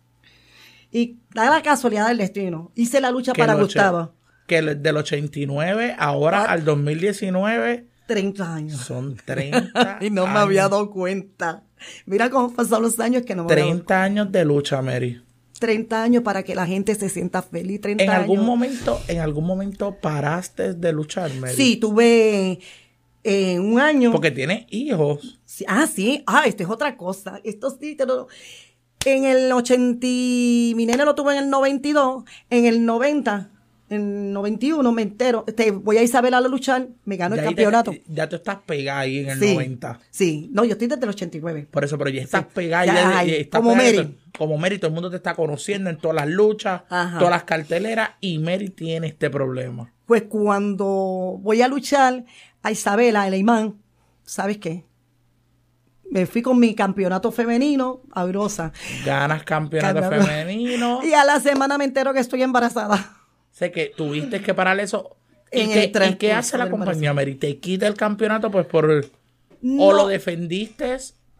Y 0.92 1.18
da 1.32 1.48
la 1.48 1.62
casualidad 1.62 2.08
del 2.08 2.18
destino. 2.18 2.72
Hice 2.74 3.00
la 3.00 3.10
lucha 3.10 3.32
para 3.32 3.54
Gustavo. 3.54 4.12
Que 4.50 4.58
el- 4.58 4.82
del 4.82 4.96
89 4.96 5.94
ahora 5.96 6.42
Ah. 6.42 6.52
al 6.52 6.64
2019 6.64 7.86
30 8.06 8.52
años. 8.54 8.80
son 8.80 9.16
30 9.24 9.98
y 10.00 10.10
no 10.10 10.24
me 10.24 10.30
años. 10.30 10.42
había 10.42 10.62
dado 10.62 10.90
cuenta. 10.90 11.62
Mira 12.06 12.28
cómo 12.30 12.52
pasaron 12.52 12.82
los 12.82 12.98
años 12.98 13.22
que 13.24 13.36
no 13.36 13.44
me 13.44 13.52
había 13.52 13.64
dado 13.64 13.76
30 13.76 14.02
años 14.02 14.32
de 14.32 14.44
lucha, 14.44 14.82
Mary. 14.82 15.22
30 15.60 16.02
años 16.02 16.22
para 16.24 16.42
que 16.42 16.54
la 16.56 16.66
gente 16.66 16.94
se 16.96 17.08
sienta 17.08 17.42
feliz. 17.42 17.80
30 17.80 18.02
En 18.02 18.10
algún 18.10 18.38
años. 18.38 18.46
momento, 18.46 19.00
en 19.06 19.20
algún 19.20 19.44
momento 19.46 19.94
paraste 20.00 20.74
de 20.74 20.92
luchar, 20.92 21.32
Mary. 21.34 21.54
Sí, 21.54 21.76
tuve 21.76 22.58
eh, 23.22 23.58
un 23.60 23.78
año. 23.78 24.10
Porque 24.10 24.30
tienes 24.32 24.64
hijos. 24.70 25.38
Sí, 25.44 25.64
ah, 25.68 25.86
sí. 25.86 26.24
Ah, 26.26 26.42
esto 26.46 26.62
es 26.64 26.68
otra 26.70 26.96
cosa. 26.96 27.40
Esto 27.44 27.70
sí, 27.78 27.94
te 27.94 28.06
lo... 28.06 28.26
En 29.04 29.24
el 29.24 29.52
80, 29.52 29.98
y- 30.06 30.72
mi 30.76 30.84
nene 30.86 31.04
lo 31.04 31.14
tuve 31.14 31.34
en 31.36 31.44
el 31.44 31.50
92. 31.50 32.24
En 32.50 32.64
el 32.66 32.84
90, 32.84 33.50
en 33.90 34.32
91 34.32 34.92
me 34.92 35.02
entero, 35.02 35.44
este, 35.46 35.72
voy 35.72 35.98
a 35.98 36.02
Isabela 36.02 36.38
a 36.38 36.40
luchar, 36.42 36.88
me 37.04 37.16
gano 37.16 37.34
el 37.34 37.40
te- 37.40 37.46
campeonato. 37.48 37.92
ya 38.06 38.28
tú 38.28 38.36
estás 38.36 38.58
pegada 38.64 39.00
ahí 39.00 39.18
en 39.18 39.30
el 39.30 39.38
sí, 39.40 39.52
90. 39.54 40.00
Sí, 40.10 40.48
no, 40.52 40.64
yo 40.64 40.72
estoy 40.72 40.86
desde 40.88 41.02
el 41.02 41.10
89. 41.10 41.66
Por 41.70 41.84
eso, 41.84 41.98
pero 41.98 42.08
ya 42.10 42.22
estás 42.22 42.42
Sí. 42.42 42.46
pegada. 42.54 42.86
Ya, 42.86 42.94
ya- 42.94 43.18
ay, 43.18 43.30
ya 43.30 43.36
estás 43.36 43.60
como 43.60 43.74
pegada, 43.76 43.96
Mary. 44.04 44.18
Como 44.38 44.56
Mary, 44.58 44.78
todo 44.78 44.88
el 44.88 44.94
mundo 44.94 45.10
te 45.10 45.16
está 45.16 45.34
conociendo 45.34 45.90
en 45.90 45.98
todas 45.98 46.14
las 46.14 46.28
luchas, 46.28 46.82
Ajá. 46.88 47.18
todas 47.18 47.32
las 47.32 47.42
carteleras, 47.44 48.10
y 48.20 48.38
Mary 48.38 48.70
tiene 48.70 49.08
este 49.08 49.28
problema. 49.28 49.92
Pues 50.06 50.22
cuando 50.22 50.86
voy 51.40 51.60
a 51.62 51.68
luchar 51.68 52.24
a 52.62 52.70
Isabela, 52.70 53.26
el 53.26 53.34
imán, 53.34 53.74
¿sabes 54.24 54.58
qué? 54.58 54.84
Me 56.10 56.26
fui 56.26 56.42
con 56.42 56.58
mi 56.58 56.74
campeonato 56.74 57.30
femenino 57.30 58.02
a 58.12 58.22
Eurosa. 58.22 58.72
Ganas 59.04 59.44
campeonato 59.44 60.00
Campeonato. 60.00 60.28
femenino. 60.30 61.00
Y 61.04 61.12
a 61.12 61.24
la 61.24 61.38
semana 61.38 61.78
me 61.78 61.84
entero 61.84 62.12
que 62.12 62.18
estoy 62.20 62.42
embarazada. 62.42 63.16
Sé 63.50 63.70
que 63.72 63.92
tuviste 63.96 64.40
que 64.40 64.54
parar 64.54 64.78
eso. 64.80 65.16
¿Y, 65.52 65.60
En 65.60 65.68
qué, 65.72 65.78
el 65.84 65.88
y 65.88 65.92
transcurso 65.92 66.18
qué 66.18 66.32
hace 66.32 66.58
la 66.58 66.70
compañía, 66.70 67.12
Mary? 67.12 67.34
¿Te 67.34 67.58
quita 67.58 67.86
el 67.86 67.94
campeonato 67.94 68.50
pues 68.50 68.66
por... 68.66 69.04
o 69.78 69.92
lo 69.92 70.06
defendiste? 70.06 70.96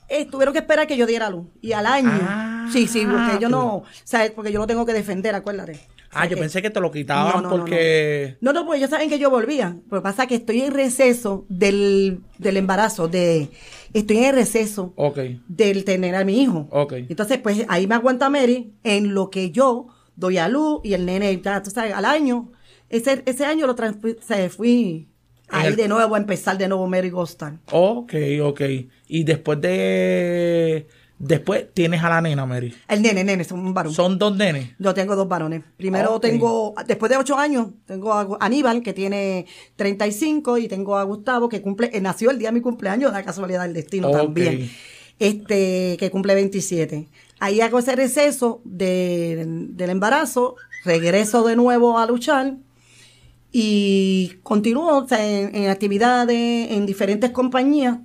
Eh, 0.09 0.25
tuvieron 0.27 0.53
que 0.53 0.59
esperar 0.59 0.87
que 0.89 0.97
yo 0.97 1.07
diera 1.07 1.31
luz. 1.31 1.47
Y 1.61 1.73
al 1.73 1.87
año. 1.87 2.11
Ah, 2.13 2.69
sí, 2.73 2.89
sí, 2.89 3.07
porque 3.09 3.39
yo 3.41 3.49
no. 3.49 3.85
¿Sabes? 4.03 4.33
Porque 4.33 4.51
yo 4.51 4.59
lo 4.59 4.67
tengo 4.67 4.85
que 4.85 4.93
defender, 4.93 5.37
acuérdate. 5.37 5.79
Ah, 6.13 6.19
O 6.19 6.21
sea 6.23 6.25
yo 6.25 6.35
que- 6.35 6.41
pensé 6.43 6.61
que 6.63 6.71
te 6.71 6.81
lo 6.81 6.91
quitaban 6.91 7.33
No, 7.35 7.41
no, 7.43 7.43
no, 7.43 7.57
porque... 7.57 8.37
No, 8.41 8.53
no, 8.53 8.67
pues 8.67 8.79
ellos 8.79 8.91
saben 8.91 9.09
que 9.09 9.21
yo 9.21 9.31
volvía. 9.31 9.77
Pero 9.89 10.03
pasa 10.03 10.27
que 10.27 10.35
estoy 10.35 10.63
en 10.63 10.75
receso 10.75 11.47
del, 11.49 12.19
del 12.39 12.57
embarazo, 12.57 13.07
de 13.07 13.51
estoy 13.95 14.17
en 14.19 14.35
receso 14.35 14.93
Ok, 14.97 15.21
del 15.47 15.85
tener 15.85 16.17
a 16.17 16.25
mi 16.25 16.43
hijo. 16.43 16.67
ok. 16.73 16.95
Entonces, 17.09 17.39
pues 17.39 17.65
ahí 17.69 17.87
me 17.87 17.95
aguanta 17.95 18.29
Mary 18.29 18.73
en 18.83 19.15
lo 19.15 19.31
que 19.31 19.53
yo 19.53 19.87
doy 20.21 20.39
a 20.39 20.47
luz 20.49 20.81
y 20.85 20.95
el 20.95 21.05
nene, 21.07 21.41
ya, 21.43 21.63
tú 21.63 21.71
sabes, 21.71 21.93
al 21.95 22.05
año. 22.05 22.53
Ese, 22.89 23.23
ese 23.27 23.45
año 23.45 23.67
lo 23.67 23.75
se 24.21 24.49
fui 24.51 25.09
ahí 25.49 25.69
el- 25.69 25.77
de 25.77 25.89
nuevo 25.89 26.15
a 26.15 26.19
empezar 26.19 26.57
de 26.59 26.69
nuevo 26.69 26.87
Mary 26.87 27.11
Ghostal. 27.11 27.59
Ok, 27.73 28.15
ok. 28.43 28.61
Y 29.09 29.25
después 29.25 29.61
de... 29.61 30.87
Después 31.19 31.67
tienes 31.75 32.03
a 32.03 32.09
la 32.09 32.23
nena, 32.23 32.47
Mary. 32.47 32.75
El 32.89 33.03
nene, 33.03 33.23
nene, 33.25 33.43
es 33.43 33.53
un 33.53 33.75
varón. 33.75 33.93
Son 33.93 34.19
dos 34.19 34.35
nenes. 34.35 34.71
Yo 34.79 34.95
tengo 34.95 35.15
dos 35.17 35.29
varones. 35.29 35.63
Primero 35.77 36.19
tengo, 36.19 36.75
después 36.87 37.11
de 37.11 37.19
ocho 37.19 37.37
años, 37.37 37.67
tengo 37.85 38.15
a 38.15 38.39
Aníbal, 38.41 38.83
que 38.83 38.95
tiene 38.95 39.45
35, 39.77 40.57
y 40.57 40.67
tengo 40.67 40.97
a 40.97 41.03
Gustavo, 41.03 41.51
que 41.51 41.61
cumple, 41.61 41.91
eh, 41.93 42.01
nació 42.01 42.31
el 42.31 42.39
día 42.39 42.49
de 42.49 42.55
mi 42.55 42.63
cumpleaños, 42.63 43.13
la 43.13 43.23
casualidad 43.23 43.65
del 43.65 43.75
destino 43.75 44.11
también. 44.11 44.71
Este, 45.19 45.97
que 45.99 46.11
cumple 46.11 46.35
27. 46.35 47.09
Ahí 47.41 47.61
hago 47.61 47.79
ese 47.79 47.97
receso 47.97 48.61
de- 48.65 49.45
del 49.71 49.91
embarazo, 49.91 50.57
regreso 50.85 51.43
de 51.43 51.57
nuevo 51.57 51.99
a 51.99 52.07
luchar 52.07 52.55
y 53.53 54.35
continúo 54.43 54.99
o 54.99 55.09
sea, 55.09 55.27
en, 55.27 55.55
en 55.55 55.71
actividades 55.71 56.71
en 56.71 56.87
diferentes 56.87 57.31
compañías 57.31 57.99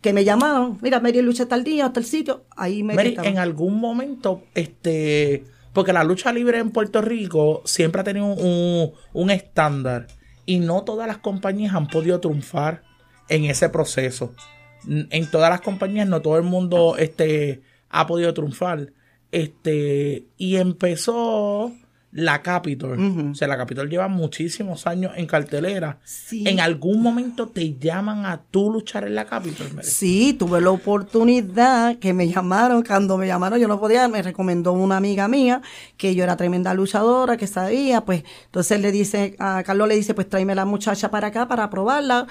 que 0.00 0.12
me 0.12 0.24
llamaban. 0.24 0.78
Mira, 0.80 1.00
Mary 1.00 1.20
lucha 1.22 1.46
tal 1.46 1.64
día, 1.64 1.86
hasta 1.86 2.00
el 2.00 2.06
sitio. 2.06 2.44
Ahí 2.56 2.82
me 2.82 2.94
Mary, 2.94 3.16
en 3.24 3.38
algún 3.38 3.74
momento, 3.80 4.42
este, 4.54 5.44
porque 5.72 5.92
la 5.92 6.04
lucha 6.04 6.32
libre 6.32 6.58
en 6.58 6.70
Puerto 6.70 7.02
Rico 7.02 7.62
siempre 7.64 8.00
ha 8.00 8.04
tenido 8.04 8.26
un, 8.26 8.92
un 9.12 9.30
estándar 9.30 10.06
y 10.46 10.60
no 10.60 10.82
todas 10.84 11.06
las 11.08 11.18
compañías 11.18 11.74
han 11.74 11.88
podido 11.88 12.20
triunfar 12.20 12.82
en 13.28 13.44
ese 13.44 13.68
proceso. 13.68 14.32
En 14.88 15.28
todas 15.30 15.50
las 15.50 15.60
compañías 15.60 16.06
no 16.08 16.22
todo 16.22 16.36
el 16.38 16.44
mundo 16.44 16.96
este, 16.96 17.60
ha 17.90 18.06
podido 18.06 18.32
triunfar. 18.34 18.92
Este, 19.30 20.26
y 20.36 20.56
empezó 20.56 21.72
la 22.10 22.42
Capitol. 22.42 23.30
O 23.30 23.34
sea, 23.34 23.48
la 23.48 23.58
Capitol 23.58 23.88
lleva 23.90 24.08
muchísimos 24.08 24.86
años 24.86 25.12
en 25.16 25.26
cartelera. 25.26 25.98
Sí. 26.04 26.44
En 26.46 26.58
algún 26.58 27.02
momento 27.02 27.48
te 27.48 27.74
llaman 27.74 28.24
a 28.24 28.40
tú 28.50 28.72
luchar 28.72 29.04
en 29.04 29.14
la 29.14 29.26
Capitol, 29.26 29.68
Mary? 29.74 29.86
Sí, 29.86 30.32
tuve 30.32 30.60
la 30.60 30.70
oportunidad 30.70 31.98
que 31.98 32.14
me 32.14 32.28
llamaron, 32.28 32.82
cuando 32.82 33.18
me 33.18 33.26
llamaron 33.26 33.60
yo 33.60 33.68
no 33.68 33.78
podía, 33.78 34.08
me 34.08 34.22
recomendó 34.22 34.72
una 34.72 34.96
amiga 34.96 35.28
mía 35.28 35.60
que 35.98 36.14
yo 36.14 36.24
era 36.24 36.36
tremenda 36.36 36.72
luchadora, 36.72 37.36
que 37.36 37.46
sabía, 37.46 38.00
pues 38.04 38.24
entonces 38.46 38.80
le 38.80 38.90
dice, 38.90 39.36
a 39.38 39.62
Carlos 39.62 39.88
le 39.88 39.96
dice, 39.96 40.14
pues 40.14 40.28
tráeme 40.28 40.54
la 40.54 40.64
muchacha 40.64 41.10
para 41.10 41.28
acá 41.28 41.46
para 41.46 41.68
probarla. 41.68 42.26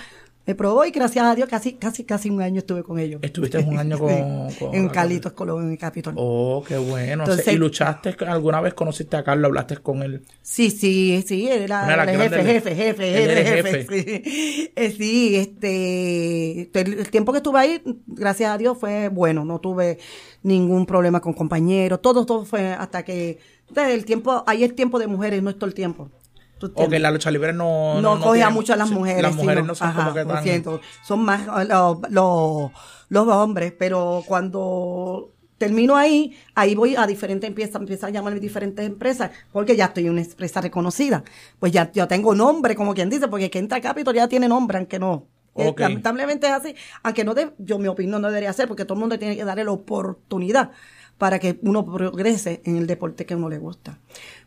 Me 0.48 0.56
probó 0.56 0.86
y 0.86 0.92
gracias 0.92 1.25
a 1.25 1.36
Dios 1.36 1.50
casi, 1.50 1.74
casi, 1.74 2.06
casi 2.06 2.30
un 2.30 2.42
año 2.42 2.60
estuve 2.60 2.82
con 2.82 2.98
ellos. 3.00 3.20
Estuviste 3.22 3.58
un 3.58 3.77
año 3.77 4.00
con- 4.00 4.48
con 4.60 4.74
en 4.74 4.88
Carlitos 4.88 5.34
Colón, 5.34 5.66
en 5.66 5.72
el 5.74 5.77
Capitol. 5.77 6.13
Oh, 6.16 6.63
qué 6.66 6.77
bueno. 6.77 7.24
Entonces- 7.25 7.54
¿Y 7.54 7.58
luchaste 7.58 8.16
alguna 8.25 8.62
vez? 8.62 8.74
¿Conociste 8.74 9.18
a 9.18 9.25
Carlos? 9.25 9.50
¿Hablaste 9.50 9.75
con 9.77 10.04
él? 10.04 10.24
Sí, 10.42 10.72
sí, 10.72 11.22
sí, 11.27 11.50
era, 11.50 11.86
las 11.98 12.08
el 12.08 12.18
jefe, 12.18 12.44
jefe, 12.46 12.75
jefe, 12.75 13.24
Él 13.24 13.30
jefe, 13.30 13.60
era 13.60 13.70
jefe, 13.70 13.88
Sí, 14.24 14.72
Eh, 14.74 14.92
sí, 14.98 15.36
este, 15.36 16.80
el, 16.80 17.10
tiempo 17.10 17.34
que 17.34 17.39
estuve 17.39 17.60
ahí, 17.60 17.82
gracias 18.08 18.50
a 18.50 18.58
Dios, 18.58 18.77
fue 18.80 19.10
bueno, 19.10 19.44
no 19.44 19.60
tuve 19.60 20.00
ningún 20.44 20.86
problema 20.86 21.20
con 21.20 21.34
compañeros, 21.34 22.01
todo, 22.01 22.25
todo 22.25 22.46
fue 22.46 22.72
hasta 22.72 23.04
que, 23.04 23.39
el 23.75 24.06
tiempo, 24.06 24.46
ahí 24.48 24.63
es 24.63 24.74
tiempo 24.74 24.98
de 24.98 25.08
mujeres, 25.08 25.44
no 25.44 25.50
es 25.50 25.58
todo 25.58 25.68
el 25.68 25.74
tiempo. 25.74 26.10
¿Tú 26.58 26.72
O 26.76 26.90
que 26.90 27.00
la 27.00 27.12
lucha 27.12 27.30
libre 27.30 27.54
no... 27.54 28.02
no, 28.02 28.20
coge 28.20 28.44
a 28.44 28.50
mucho 28.50 28.74
a 28.74 28.76
las 28.76 28.90
mujeres. 28.90 29.22
Las 29.22 29.36
mujeres 29.36 29.66
no, 29.66 29.76
son 29.76 29.90
Ajá, 29.90 30.04
como 30.04 30.14
que 30.16 30.26
tan... 30.26 30.44
siento. 30.44 30.82
Son 31.04 31.24
más 31.24 31.46
los, 31.46 32.00
los, 32.10 32.72
los 33.10 33.28
hombres, 33.28 33.74
pero 33.78 34.24
cuando 34.26 35.34
termino 35.58 35.96
ahí, 35.96 36.38
ahí 36.56 36.76
voy 36.76 36.96
a 36.96 37.08
diferentes 37.08 37.48
empresas, 37.48 37.76
empiezo 37.76 38.06
a 38.06 38.10
llamarme 38.10 38.40
diferentes 38.40 38.86
empresas, 38.86 39.32
porque 39.52 39.76
ya 39.76 39.86
estoy 39.86 40.10
una 40.10 40.22
empresa 40.22 40.62
reconocida. 40.62 41.24
Pues 41.60 41.72
ya 41.72 41.92
yo 41.92 42.08
tengo 42.08 42.36
nombre, 42.36 42.76
como 42.76 42.94
quien 42.94 43.10
dice, 43.10 43.28
porque 43.28 43.50
que 43.50 43.60
entra 43.60 43.78
a 43.78 43.82
Capitol 43.82 44.16
ya 44.16 44.28
tiene 44.28 44.48
nombre, 44.48 44.78
aunque 44.78 45.00
no. 45.00 45.28
Eh. 45.56 45.74
Lamentablemente 45.76 46.46
es 46.48 46.54
así, 46.54 46.76
aunque 47.02 47.24
no 47.24 47.34
de, 47.34 47.52
yo 47.58 47.80
mi 47.80 47.88
opinión 47.88 48.22
no 48.22 48.28
debería 48.28 48.54
ser, 48.54 48.68
porque 48.68 48.86
todo 48.86 48.94
el 48.94 49.00
mundo 49.00 49.18
tiene 49.18 49.36
que 49.36 49.44
darle 49.44 49.64
la 49.64 49.72
oportunidad 49.72 50.72
para 51.18 51.40
que 51.40 51.58
uno 51.64 51.84
progrese 51.84 52.62
en 52.64 52.78
el 52.78 52.86
deporte 52.86 53.26
que 53.26 53.34
a 53.34 53.38
uno 53.38 53.50
le 53.50 53.58
gusta. 53.58 54.00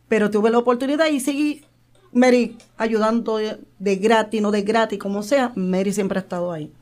Pero 0.07 0.31
tuve 0.31 0.51
la 0.51 0.59
oportunidad 0.59 1.07
y 1.07 1.19
seguí 1.19 1.65
Mary 2.13 2.57
ayudando 2.77 3.37
de, 3.37 3.59
de 3.79 3.97
gratis, 3.97 4.43
no 4.43 4.51
de 4.51 4.63
gratis, 4.63 4.99
como 4.99 5.23
sea, 5.23 5.53
Mary 5.55 5.93
siempre 5.93 6.19
ha 6.19 6.23
estado 6.23 6.53
ahí. 6.53 6.73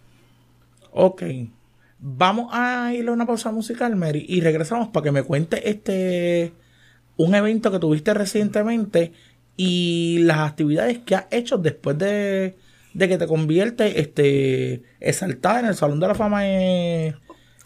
Ok. 0.93 1.23
Vamos 1.99 2.49
a 2.53 2.93
ir 2.95 3.09
a 3.09 3.13
una 3.13 3.27
pausa 3.27 3.51
musical, 3.51 3.97
Mary, 3.97 4.25
y 4.29 4.41
regresamos 4.41 4.89
para 4.89 5.05
que 5.05 5.13
me 5.13 5.23
cuente 5.23 5.69
este... 5.69 6.53
Un 7.17 7.35
evento 7.35 7.73
que 7.73 7.81
tuviste 7.81 8.15
recientemente 8.15 9.13
y 9.57 10.19
las 10.21 10.39
actividades 10.39 10.99
que 10.99 11.17
has 11.17 11.27
hecho 11.33 11.59
después 11.59 11.99
de, 11.99 12.57
de 12.95 13.09
que 13.09 13.19
te 13.19 13.27
conviertes 13.27 13.93
este, 13.97 14.85
exaltada 15.01 15.59
en 15.59 15.67
el 15.67 15.75
Salón 15.75 15.99
de 15.99 16.07
la 16.07 16.15
Fama 16.15 16.47
en, 16.47 17.17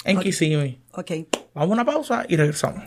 en 0.06 0.16
Ok. 0.16 0.22
Kissimmee. 0.22 0.80
Ok. 0.92 1.10
Vamos 1.52 1.68
a 1.70 1.72
una 1.74 1.84
pausa 1.84 2.24
y 2.26 2.36
regresamos. 2.36 2.84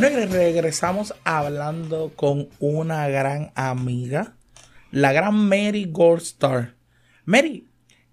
Bueno, 0.00 0.20
y 0.20 0.26
regresamos 0.26 1.14
hablando 1.24 2.12
con 2.14 2.48
una 2.60 3.08
gran 3.08 3.50
amiga, 3.54 4.36
la 4.92 5.12
gran 5.12 5.34
Mary 5.34 5.86
Goldstar. 5.90 6.74
Mary, 7.24 7.66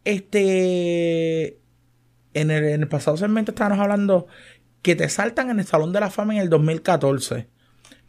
este, 0.03 1.59
en 2.33 2.51
el, 2.51 2.63
en 2.65 2.81
el 2.81 2.87
pasado 2.87 3.17
segmento 3.17 3.51
estábamos 3.51 3.79
hablando 3.79 4.27
que 4.81 4.95
te 4.95 5.09
saltan 5.09 5.49
en 5.49 5.59
el 5.59 5.65
Salón 5.65 5.93
de 5.93 5.99
la 5.99 6.09
Fama 6.09 6.33
en 6.35 6.41
el 6.41 6.49
2014 6.49 7.47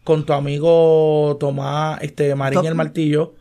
con 0.05 0.25
tu 0.25 0.33
amigo 0.33 1.37
Tomás, 1.39 1.99
este, 2.03 2.35
Marín 2.35 2.61
Tom- 2.61 2.67
el 2.67 2.75
Martillo. 2.75 3.35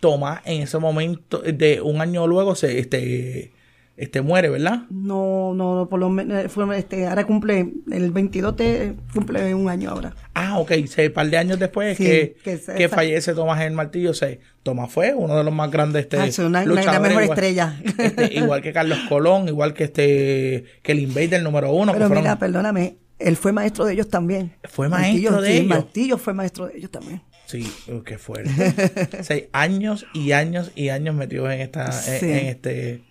Tomás 0.00 0.40
en 0.44 0.62
ese 0.62 0.78
momento, 0.78 1.40
de 1.40 1.80
un 1.82 2.00
año 2.00 2.26
luego, 2.26 2.54
se, 2.54 2.78
este, 2.78 3.52
este 3.98 4.22
muere, 4.22 4.48
¿verdad? 4.48 4.82
No, 4.90 5.52
no, 5.54 5.74
no, 5.76 5.88
por 5.88 5.98
lo 5.98 6.08
menos, 6.08 6.50
fue, 6.52 6.78
este, 6.78 7.06
ahora 7.06 7.24
cumple, 7.26 7.72
el 7.90 8.10
22 8.12 8.54
te 8.56 8.94
cumple 9.12 9.54
un 9.54 9.68
año 9.68 9.90
ahora. 9.90 10.14
Ah, 10.34 10.58
ok. 10.60 10.72
Se, 10.86 11.08
un 11.08 11.12
par 11.12 11.28
de 11.28 11.36
años 11.36 11.58
después 11.58 11.96
Sí, 11.96 12.04
que, 12.04 12.36
que 12.44 12.58
se- 12.58 12.74
que 12.74 12.88
fallece 12.88 13.34
Tomás 13.34 13.60
el 13.60 13.72
Martillo. 13.72 14.14
Se, 14.14 14.40
Tomás 14.62 14.90
fue 14.92 15.12
uno 15.14 15.36
de 15.36 15.42
los 15.44 15.52
más 15.52 15.70
grandes 15.70 16.02
este, 16.04 16.16
Ah, 16.18 16.26
es 16.26 16.38
una- 16.38 16.64
luchadores, 16.64 17.00
mejor 17.00 17.22
igual- 17.24 17.38
estrella. 17.38 17.80
este, 17.98 18.34
igual 18.38 18.62
que 18.62 18.72
Carlos 18.72 18.98
Colón, 19.08 19.48
igual 19.48 19.74
que 19.74 19.84
este 19.84 20.64
que 20.82 20.92
el 20.92 21.00
Invader 21.00 21.42
número 21.42 21.72
uno. 21.72 21.92
Pero 21.92 22.06
fueron- 22.06 22.22
mira, 22.24 22.38
perdóname, 22.38 22.96
él 23.18 23.36
fue 23.36 23.50
maestro 23.52 23.84
de 23.84 23.94
ellos 23.94 24.08
también. 24.08 24.52
Fue 24.64 24.88
maestro 24.88 25.40
de 25.42 25.48
sí, 25.50 25.56
ellos. 25.58 25.68
Martillo 25.68 26.18
fue 26.18 26.34
maestro 26.34 26.66
de 26.68 26.78
ellos 26.78 26.90
también. 26.92 27.20
Sí, 27.46 27.68
oh, 27.92 28.02
qué 28.04 28.16
fuerte. 28.18 28.50
Seis 29.22 29.44
años 29.52 30.06
y 30.12 30.32
años 30.32 30.70
y 30.76 30.90
años 30.90 31.14
metidos 31.16 31.50
en 31.50 31.60
esta, 31.62 31.86
en- 31.86 32.20
Sí. 32.20 32.26
en, 32.30 32.46
este 32.46 33.02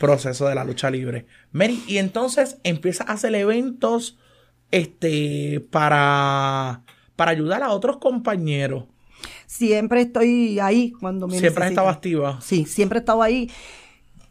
proceso 0.00 0.48
de 0.48 0.54
la 0.56 0.64
lucha 0.64 0.90
libre. 0.90 1.26
Mary, 1.52 1.84
y 1.86 1.98
entonces 1.98 2.56
empieza 2.64 3.04
a 3.04 3.12
hacer 3.12 3.34
eventos 3.34 4.18
este, 4.70 5.60
para, 5.70 6.82
para 7.14 7.30
ayudar 7.30 7.62
a 7.62 7.70
otros 7.70 7.98
compañeros. 7.98 8.84
Siempre 9.46 10.00
estoy 10.00 10.58
ahí 10.58 10.92
cuando 10.92 11.26
me 11.28 11.32
Siempre 11.34 11.48
has 11.48 11.54
necesitan. 11.54 11.72
estado 11.72 11.88
activa. 11.90 12.40
Sí, 12.40 12.64
siempre 12.64 12.98
he 12.98 13.00
estado 13.00 13.22
ahí. 13.22 13.50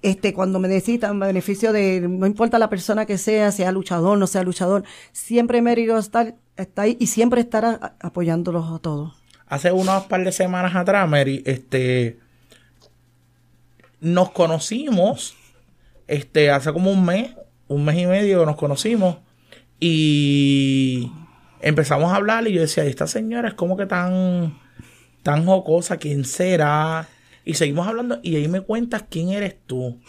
Este, 0.01 0.33
cuando 0.33 0.59
me 0.59 0.69
necesitan, 0.69 1.11
en 1.11 1.19
beneficio 1.19 1.71
de, 1.71 2.01
no 2.01 2.25
importa 2.25 2.57
la 2.57 2.69
persona 2.69 3.05
que 3.05 3.17
sea, 3.17 3.51
sea 3.51 3.71
luchador, 3.71 4.17
no 4.17 4.27
sea 4.27 4.43
luchador, 4.43 4.85
siempre 5.11 5.59
a 5.59 5.99
estar, 5.99 6.35
está 6.55 6.83
ahí 6.83 6.97
y 6.99 7.07
siempre 7.07 7.41
estará 7.41 7.95
apoyándolos 7.99 8.71
a 8.71 8.79
todos. 8.79 9.13
Hace 9.45 9.71
unos 9.71 10.05
par 10.05 10.23
de 10.23 10.31
semanas 10.31 10.75
atrás, 10.75 11.07
Mary, 11.07 11.43
este, 11.45 12.17
nos 13.99 14.31
conocimos, 14.31 15.35
este, 16.09 16.49
hace 16.49 16.73
como 16.73 16.91
un 16.91 17.05
mes, 17.05 17.35
un 17.67 17.85
mes 17.85 17.97
y 17.97 18.07
medio 18.07 18.45
nos 18.45 18.55
conocimos 18.55 19.17
y 19.79 21.11
empezamos 21.61 22.11
a 22.11 22.15
hablar 22.15 22.47
y 22.47 22.53
yo 22.53 22.61
decía, 22.61 22.83
esta 22.83 23.05
señora 23.05 23.49
es 23.49 23.53
como 23.53 23.77
que 23.77 23.85
tan, 23.85 24.59
tan 25.21 25.45
jocosa, 25.45 25.97
¿quién 25.97 26.25
será? 26.25 27.07
Y 27.49 27.55
seguimos 27.55 27.87
hablando 27.87 28.19
y 28.21 28.35
ahí 28.35 28.47
me 28.47 28.61
cuentas 28.61 29.05
quién 29.09 29.29
eres 29.29 29.55
tú. 29.65 29.99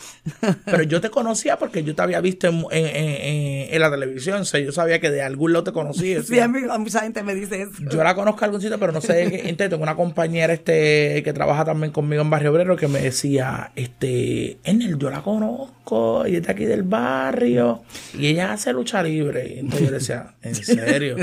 Pero 0.66 0.82
yo 0.82 1.00
te 1.00 1.08
conocía 1.08 1.56
porque 1.58 1.82
yo 1.82 1.94
te 1.94 2.02
había 2.02 2.20
visto 2.20 2.48
en, 2.48 2.64
en- 2.70 2.86
en- 2.96 3.74
en 3.74 3.80
la 3.80 3.90
televisión, 3.90 4.42
o 4.42 4.44
sea, 4.44 4.60
yo 4.60 4.72
sabía 4.72 5.00
que 5.00 5.10
de 5.10 5.22
algún 5.22 5.52
lado 5.54 5.64
te 5.64 5.72
conocía. 5.72 6.22
Sí, 6.30 6.38
a, 6.38 6.48
mí- 6.48 6.60
a 6.70 6.76
mucha 6.76 7.00
gente 7.00 7.22
me 7.22 7.34
dice 7.34 7.62
eso. 7.62 7.72
Yo 7.90 8.02
la 8.04 8.14
conozco 8.14 8.44
algún 8.44 8.60
sitio, 8.60 8.78
pero 8.78 8.92
no 8.92 9.00
sé. 9.00 9.22
Entonces, 9.48 9.70
tengo 9.70 9.82
una 9.82 9.96
compañera 9.96 10.52
este, 10.52 11.22
que 11.22 11.32
trabaja 11.32 11.64
también 11.64 11.92
conmigo 11.92 12.20
en 12.20 12.28
Barrio 12.28 12.52
Obrero 12.52 12.76
que 12.76 12.88
me 12.88 13.00
decía, 13.00 13.72
este, 13.74 14.58
Enel, 14.64 14.98
yo 14.98 15.08
la 15.10 15.22
conozco, 15.22 16.26
y 16.26 16.36
es 16.36 16.42
de 16.46 16.52
aquí 16.52 16.64
del 16.66 16.82
barrio, 16.82 17.82
y 18.18 18.26
ella 18.26 18.52
hace 18.52 18.72
lucha 18.74 19.02
libre. 19.02 19.60
Entonces 19.60 19.80
yo 19.80 19.90
le 19.92 19.98
decía, 19.98 20.34
¿en 20.42 20.54
serio? 20.62 21.16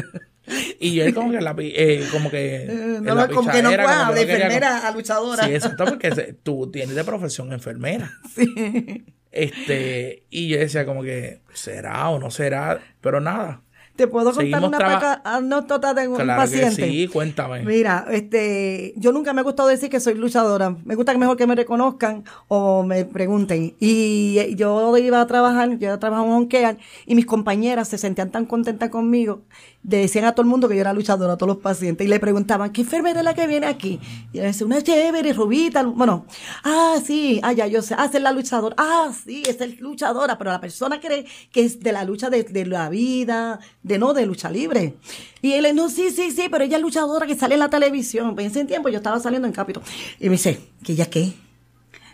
Y 0.80 0.94
yo 0.94 1.14
como 1.14 1.32
que 1.32 1.42
la 1.42 1.56
eh, 1.60 2.08
como 2.12 2.30
que 2.32 2.56
Eh, 2.64 3.00
no, 3.02 3.16
la 3.16 3.28
como 3.28 3.52
que 3.52 3.62
no 3.62 3.70
que 3.70 3.78
de 3.78 4.60
no 4.60 4.68
a 4.68 4.92
luchadora. 4.92 5.46
Sí, 5.46 5.54
exacto, 5.56 5.86
porque 5.86 6.14
se- 6.16 6.34
tú 6.34 6.70
tienes 6.72 6.96
de 6.96 7.04
profesión 7.04 7.52
enfermera. 7.54 8.12
Sí. 8.36 9.06
Este, 9.32 10.24
y 10.30 10.48
yo 10.48 10.58
decía 10.58 10.86
como 10.86 11.04
que, 11.04 11.42
¿será 11.54 12.10
o 12.10 12.18
no 12.20 12.32
será? 12.32 12.80
Pero 13.02 13.20
nada. 13.22 13.62
Te 13.96 14.08
puedo 14.08 14.26
contar 14.32 14.44
Seguimos 14.62 14.70
una 14.70 15.22
anécdota 15.26 15.94
de 15.96 16.08
un 16.08 16.16
Claro 16.18 16.44
que 16.44 16.60
paciente. 16.60 16.88
sí, 16.88 17.08
cuéntame. 17.08 17.64
Mira, 17.64 18.06
este, 18.12 18.94
yo 18.96 19.12
nunca 19.12 19.34
me 19.34 19.42
ha 19.42 19.44
gustado 19.44 19.70
decir 19.70 19.90
que 19.90 20.00
soy 20.00 20.14
luchadora. 20.14 20.76
Me 20.86 20.94
gusta 20.94 21.14
que 21.14 21.18
mejor 21.18 21.36
que 21.36 21.48
me 21.48 21.56
reconozcan 21.56 22.24
o 22.48 22.84
me 22.84 23.06
pregunten. 23.06 23.74
Y 23.80 24.38
eh, 24.38 24.56
yo 24.56 24.96
iba 24.98 25.20
a 25.20 25.26
trabajar, 25.26 25.80
yo 25.80 25.98
trabajaba 25.98 26.28
en 26.28 26.34
Onkean 26.34 26.78
y 27.08 27.16
mis 27.16 27.26
compañeras 27.26 27.88
se 27.90 27.98
sentían 27.98 28.30
tan 28.30 28.46
contentas 28.46 28.90
conmigo. 28.90 29.42
Decían 29.88 30.26
a 30.26 30.34
todo 30.34 30.42
el 30.42 30.50
mundo 30.50 30.68
que 30.68 30.76
yo 30.76 30.82
era 30.82 30.92
luchadora, 30.92 31.32
a 31.32 31.38
todos 31.38 31.48
los 31.48 31.64
pacientes. 31.64 32.06
Y 32.06 32.10
le 32.10 32.20
preguntaban, 32.20 32.74
¿qué 32.74 32.82
enfermera 32.82 33.22
es 33.22 33.24
la 33.24 33.34
que 33.34 33.48
viene 33.48 33.68
aquí? 33.68 34.02
Y 34.34 34.38
yo 34.38 34.44
decía, 34.44 34.68
una 34.68 34.82
chévere, 34.84 35.32
rubita. 35.32 35.82
Bueno, 35.84 36.26
ah, 36.66 36.98
sí, 37.02 37.40
ah, 37.42 37.54
ya 37.54 37.68
yo 37.68 37.82
sé, 37.82 37.96
ah, 37.98 38.10
es 38.14 38.22
la 38.22 38.34
luchadora. 38.34 38.76
Ah, 38.78 39.14
sí, 39.26 39.44
es 39.48 39.80
luchadora. 39.80 40.38
Pero 40.38 40.52
la 40.52 40.60
persona 40.60 41.00
cree 41.00 41.26
que 41.54 41.64
es 41.64 41.80
de 41.80 41.94
la 41.94 42.04
lucha 42.04 42.30
de, 42.30 42.44
de 42.44 42.66
la 42.66 42.90
vida, 42.90 43.62
de 43.82 43.98
no, 43.98 44.14
de 44.14 44.26
lucha 44.26 44.50
libre. 44.50 44.98
Y 45.42 45.54
él, 45.54 45.74
no, 45.74 45.90
sí, 45.90 46.12
sí, 46.12 46.32
sí, 46.32 46.50
pero 46.52 46.66
ella 46.66 46.76
es 46.76 46.84
luchadora 46.84 47.26
que 47.26 47.36
sale 47.36 47.54
en 47.54 47.62
la 47.62 47.70
televisión. 47.70 48.36
Pues 48.36 48.54
en 48.58 48.68
tiempo 48.68 48.90
yo 48.90 48.98
estaba 48.98 49.22
saliendo 49.22 49.48
en 49.48 49.54
Capito. 49.54 49.82
Y 50.20 50.26
me 50.26 50.32
dice, 50.32 50.60
¿que 50.84 50.92
ella 50.92 51.10
qué? 51.10 51.34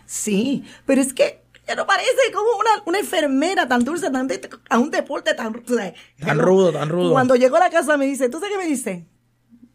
Sí, 0.06 0.62
pero 0.86 1.00
es 1.00 1.12
que 1.12 1.43
ya 1.66 1.74
no 1.74 1.86
parece 1.86 2.10
como 2.32 2.48
una, 2.58 2.82
una 2.86 2.98
enfermera 2.98 3.66
tan 3.68 3.84
dulce, 3.84 4.10
tan 4.10 4.26
de- 4.26 4.48
a 4.68 4.78
un 4.78 4.90
deporte 4.90 5.34
tan, 5.34 5.54
o 5.56 5.62
sea, 5.74 5.94
Tan 6.20 6.38
rudo, 6.38 6.72
tan 6.72 6.88
rudo. 6.88 7.12
Cuando 7.12 7.36
llegó 7.36 7.56
a 7.56 7.60
la 7.60 7.70
casa 7.70 7.96
me 7.96 8.06
dice, 8.06 8.28
¿tú 8.28 8.38
sabes 8.38 8.52
qué 8.56 8.58
me 8.62 8.68
dice? 8.68 9.06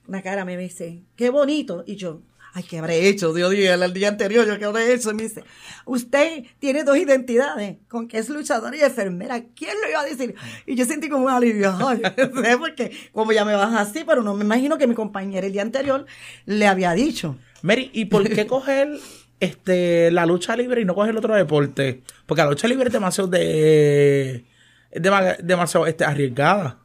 Una 0.07 0.21
cara 0.21 0.45
me 0.45 0.57
dice, 0.57 1.03
qué 1.15 1.29
bonito. 1.29 1.83
Y 1.85 1.95
yo, 1.95 2.21
ay, 2.53 2.63
¿qué 2.63 2.79
habré 2.79 3.07
hecho? 3.07 3.31
Dios 3.33 3.51
mío, 3.51 3.73
el 3.73 3.93
día 3.93 4.07
anterior, 4.07 4.47
yo 4.47 4.57
qué 4.57 4.65
habré 4.65 4.91
hecho. 4.93 5.11
Y 5.11 5.13
me 5.13 5.23
dice, 5.23 5.43
usted 5.85 6.45
tiene 6.57 6.83
dos 6.83 6.97
identidades, 6.97 7.77
con 7.87 8.07
que 8.07 8.17
es 8.17 8.29
luchadora 8.29 8.75
y 8.75 8.81
enfermera. 8.81 9.43
¿Quién 9.55 9.73
lo 9.83 9.89
iba 9.89 10.01
a 10.01 10.05
decir? 10.05 10.33
Y 10.65 10.75
yo 10.75 10.85
sentí 10.85 11.09
como 11.09 11.25
un 11.25 11.31
alivio, 11.31 11.75
ay, 11.87 12.01
sé, 12.17 12.57
porque 12.57 12.91
como 13.13 13.31
ya 13.33 13.45
me 13.45 13.53
vas 13.55 13.75
así, 13.75 14.03
pero 14.03 14.23
no 14.23 14.33
me 14.33 14.43
imagino 14.45 14.77
que 14.79 14.87
mi 14.87 14.95
compañera 14.95 15.45
el 15.45 15.53
día 15.53 15.61
anterior 15.61 16.05
le 16.45 16.65
había 16.67 16.93
dicho. 16.93 17.35
Mary, 17.61 17.91
¿y 17.93 18.05
por 18.05 18.27
qué 18.29 18.47
coger 18.47 18.97
este 19.39 20.11
la 20.11 20.25
lucha 20.25 20.55
libre 20.55 20.81
y 20.81 20.85
no 20.85 20.95
coger 20.95 21.15
otro 21.17 21.35
deporte? 21.35 22.03
Porque 22.25 22.43
la 22.43 22.49
lucha 22.49 22.67
libre 22.67 22.87
es 22.87 22.93
demasiado 22.93 23.29
de 23.29 24.45
es 24.91 25.01
demasiado 25.43 25.87
este, 25.87 26.03
arriesgada. 26.05 26.79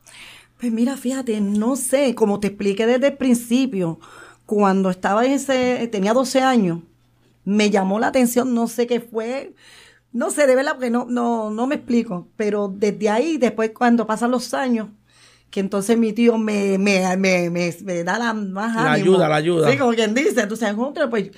Pues 0.58 0.72
mira, 0.72 0.96
fíjate, 0.96 1.40
no 1.40 1.76
sé, 1.76 2.14
como 2.14 2.40
te 2.40 2.48
expliqué 2.48 2.86
desde 2.86 3.08
el 3.08 3.16
principio, 3.16 3.98
cuando 4.46 4.90
estaba 4.90 5.24
en 5.24 5.32
ese, 5.32 5.88
tenía 5.90 6.12
12 6.12 6.40
años, 6.42 6.80
me 7.44 7.70
llamó 7.70 7.98
la 7.98 8.08
atención, 8.08 8.54
no 8.54 8.68
sé 8.68 8.86
qué 8.86 9.00
fue, 9.00 9.54
no 10.12 10.30
sé, 10.30 10.46
de 10.46 10.54
verdad, 10.54 10.72
porque 10.74 10.90
no, 10.90 11.06
no, 11.08 11.50
no 11.50 11.66
me 11.66 11.74
explico, 11.76 12.28
pero 12.36 12.72
desde 12.74 13.10
ahí, 13.10 13.36
después 13.36 13.72
cuando 13.74 14.06
pasan 14.06 14.30
los 14.30 14.54
años, 14.54 14.88
que 15.50 15.60
entonces 15.60 15.98
mi 15.98 16.12
tío 16.12 16.38
me, 16.38 16.78
me, 16.78 17.16
me, 17.16 17.50
me, 17.50 17.74
me 17.84 18.04
da 18.04 18.18
la 18.18 18.32
más 18.34 18.74
La 18.74 18.92
ánimo. 18.92 19.12
ayuda, 19.14 19.28
la 19.28 19.36
ayuda. 19.36 19.70
Sí, 19.70 19.78
como 19.78 19.92
quien 19.92 20.14
dice, 20.14 20.40
entonces, 20.42 20.74
pues, 21.10 21.30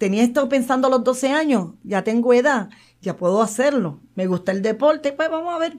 tenía 0.00 0.24
esto 0.24 0.48
pensando 0.48 0.88
a 0.88 0.90
los 0.90 1.04
12 1.04 1.28
años, 1.28 1.74
ya 1.84 2.02
tengo 2.02 2.32
edad, 2.32 2.70
ya 3.02 3.18
puedo 3.18 3.42
hacerlo, 3.42 4.00
me 4.14 4.26
gusta 4.26 4.50
el 4.50 4.62
deporte, 4.62 5.12
pues 5.12 5.30
vamos 5.30 5.54
a 5.54 5.58
ver 5.58 5.76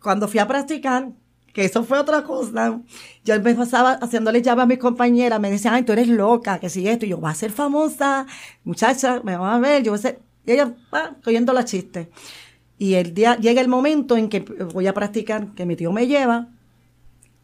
cuando 0.00 0.28
fui 0.28 0.38
a 0.38 0.46
practicar, 0.46 1.10
que 1.52 1.64
eso 1.64 1.82
fue 1.82 1.98
otra 1.98 2.22
cosa, 2.22 2.80
yo 3.24 3.42
me 3.42 3.54
pasaba 3.56 3.94
haciéndole 3.94 4.42
llave 4.42 4.62
a 4.62 4.66
mis 4.66 4.78
compañeras, 4.78 5.40
me 5.40 5.50
decían, 5.50 5.74
ay, 5.74 5.82
tú 5.82 5.92
eres 5.92 6.06
loca, 6.06 6.60
que 6.60 6.70
si 6.70 6.86
esto, 6.86 7.04
y 7.04 7.08
yo, 7.08 7.20
va 7.20 7.30
a 7.30 7.34
ser 7.34 7.50
famosa, 7.50 8.26
muchacha, 8.62 9.20
me 9.24 9.36
van 9.36 9.54
a 9.54 9.58
ver, 9.58 9.82
yo 9.82 9.90
voy 9.90 9.98
a 9.98 10.02
ser, 10.02 10.20
y 10.46 10.52
ella, 10.52 10.72
va, 10.94 11.16
cogiendo 11.24 11.52
la 11.52 11.64
chiste. 11.64 12.10
Y 12.78 12.94
el 12.94 13.12
día, 13.12 13.36
llega 13.38 13.60
el 13.60 13.66
momento 13.66 14.16
en 14.16 14.28
que 14.28 14.40
voy 14.40 14.86
a 14.86 14.94
practicar, 14.94 15.52
que 15.54 15.66
mi 15.66 15.74
tío 15.74 15.90
me 15.90 16.06
lleva, 16.06 16.50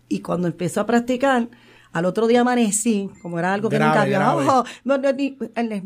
y 0.09 0.21
cuando 0.21 0.47
empiezo 0.47 0.81
a 0.81 0.87
practicar, 0.87 1.49
al 1.93 2.05
otro 2.07 2.27
día 2.27 2.41
amanecí, 2.41 3.11
como 3.21 3.39
era 3.39 3.53
algo 3.53 3.69
que 3.69 3.77
Grave, 3.77 3.91
nunca 3.91 4.03
había. 4.03 4.35
"Oh, 4.35 4.65
no, 4.85 4.99
no, 4.99 5.13
ni- 5.13 5.37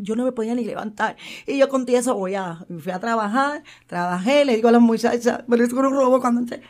yo 0.00 0.14
no 0.16 0.24
me 0.24 0.32
podía 0.32 0.54
ni 0.54 0.64
levantar. 0.64 1.16
Y 1.46 1.58
yo 1.58 1.68
con 1.68 1.84
eso 1.88 2.14
voy 2.14 2.34
a, 2.34 2.64
fui 2.80 2.92
a 2.92 2.98
trabajar, 3.00 3.62
trabajé, 3.86 4.44
le 4.44 4.54
digo 4.56 4.68
a 4.68 4.72
las 4.72 4.80
muchachas, 4.80 5.40
me 5.46 5.56
les 5.56 5.72
un 5.72 5.82
robo 5.90 6.20
cuando 6.20 6.40
entré. 6.40 6.60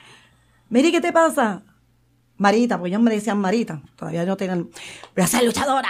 Miri, 0.68 0.90
¿qué 0.90 1.01
te 1.01 1.12
pasa? 1.12 1.62
Marita, 2.38 2.77
porque 2.79 2.88
ellos 2.90 3.01
me 3.03 3.11
decían 3.11 3.38
Marita, 3.38 3.83
todavía 3.96 4.25
no 4.27 4.37
tenían, 4.37 4.64
voy 5.14 5.25
a 5.25 5.27
ser 5.27 5.44
luchadora. 5.44 5.88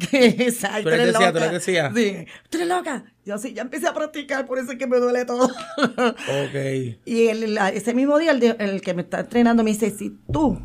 Ay, 0.12 0.82
¿Tú 0.82 0.88
eres 0.88 1.12
tú 1.12 1.20
loca. 1.20 1.40
les 1.40 1.52
decías? 1.52 1.92
Sí, 1.94 2.24
tú 2.48 2.56
eres 2.58 2.68
loca. 2.68 3.04
Yo 3.24 3.36
sí, 3.38 3.52
ya 3.52 3.62
empecé 3.62 3.86
a 3.86 3.92
practicar, 3.94 4.46
por 4.46 4.58
eso 4.58 4.72
es 4.72 4.78
que 4.78 4.86
me 4.86 4.96
duele 4.98 5.24
todo. 5.26 5.44
Ok. 5.46 6.96
Y 7.04 7.28
el- 7.28 7.54
la- 7.54 7.68
ese 7.68 7.92
mismo 7.94 8.18
día, 8.18 8.32
el 8.32 8.80
que 8.80 8.94
me 8.94 9.02
está 9.02 9.20
entrenando 9.20 9.62
me 9.62 9.70
dice, 9.72 9.90
si 9.90 10.18
tú, 10.32 10.58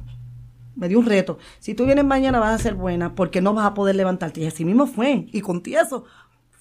me 0.76 0.88
dio 0.88 1.00
un 1.00 1.06
reto, 1.06 1.38
si 1.60 1.74
tú 1.74 1.86
vienes 1.86 2.06
mañana 2.06 2.40
vas 2.40 2.60
a 2.60 2.64
ser 2.64 2.76
buena, 2.76 3.16
porque 3.16 3.42
no 3.42 3.54
vas 3.54 3.66
a 3.66 3.74
poder 3.74 3.96
levantarte. 3.96 4.42
Y 4.42 4.46
así 4.48 4.66
mismo 4.66 4.88
fue. 4.88 5.28
Y 5.32 5.42
con 5.42 5.62
eso 5.66 6.06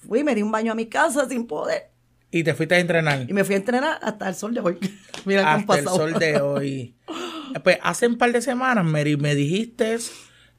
fui, 0.07 0.23
me 0.23 0.35
di 0.35 0.41
un 0.41 0.51
baño 0.51 0.71
a 0.71 0.75
mi 0.75 0.85
casa 0.87 1.27
sin 1.27 1.45
poder. 1.47 1.91
Y 2.31 2.43
te 2.43 2.53
fuiste 2.53 2.75
a 2.75 2.79
entrenar 2.79 3.25
Y 3.29 3.33
me 3.33 3.43
fui 3.45 3.55
a 3.55 3.57
entrenar 3.59 3.97
hasta 4.01 4.27
el 4.27 4.35
sol 4.35 4.53
de 4.53 4.59
hoy. 4.59 4.77
Mira 5.25 5.43
cómo 5.43 5.55
hasta 5.57 5.77
el 5.79 5.85
pasó. 5.85 5.97
sol 5.97 6.13
de 6.13 6.41
hoy. 6.41 6.95
Pues 7.63 7.77
hace 7.83 8.07
un 8.07 8.17
par 8.17 8.33
de 8.33 8.41
semanas, 8.41 8.83
Mary, 8.83 9.15
me 9.15 9.33
dijiste, 9.33 9.97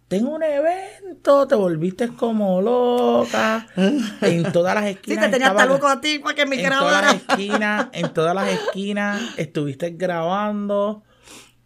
tengo 0.08 0.30
un 0.36 0.42
evento, 0.42 1.46
te 1.46 1.54
volviste 1.54 2.08
como 2.08 2.62
loca. 2.62 3.66
En 4.22 4.50
todas 4.52 4.74
las 4.74 4.84
Sí, 4.84 4.90
esquinas. 4.92 5.26
te 5.26 5.30
tenía 5.32 5.48
hasta 5.48 5.66
loco 5.66 5.86
a 5.88 6.00
ti 6.00 6.18
para 6.20 6.34
que 6.34 6.46
me 6.46 6.62
en 6.62 6.70
todas 6.70 7.02
las 7.02 7.14
esquinas, 7.16 7.88
en 7.92 8.14
todas 8.14 8.34
las 8.34 8.48
esquinas 8.48 9.20
estuviste 9.36 9.90
grabando 9.90 11.02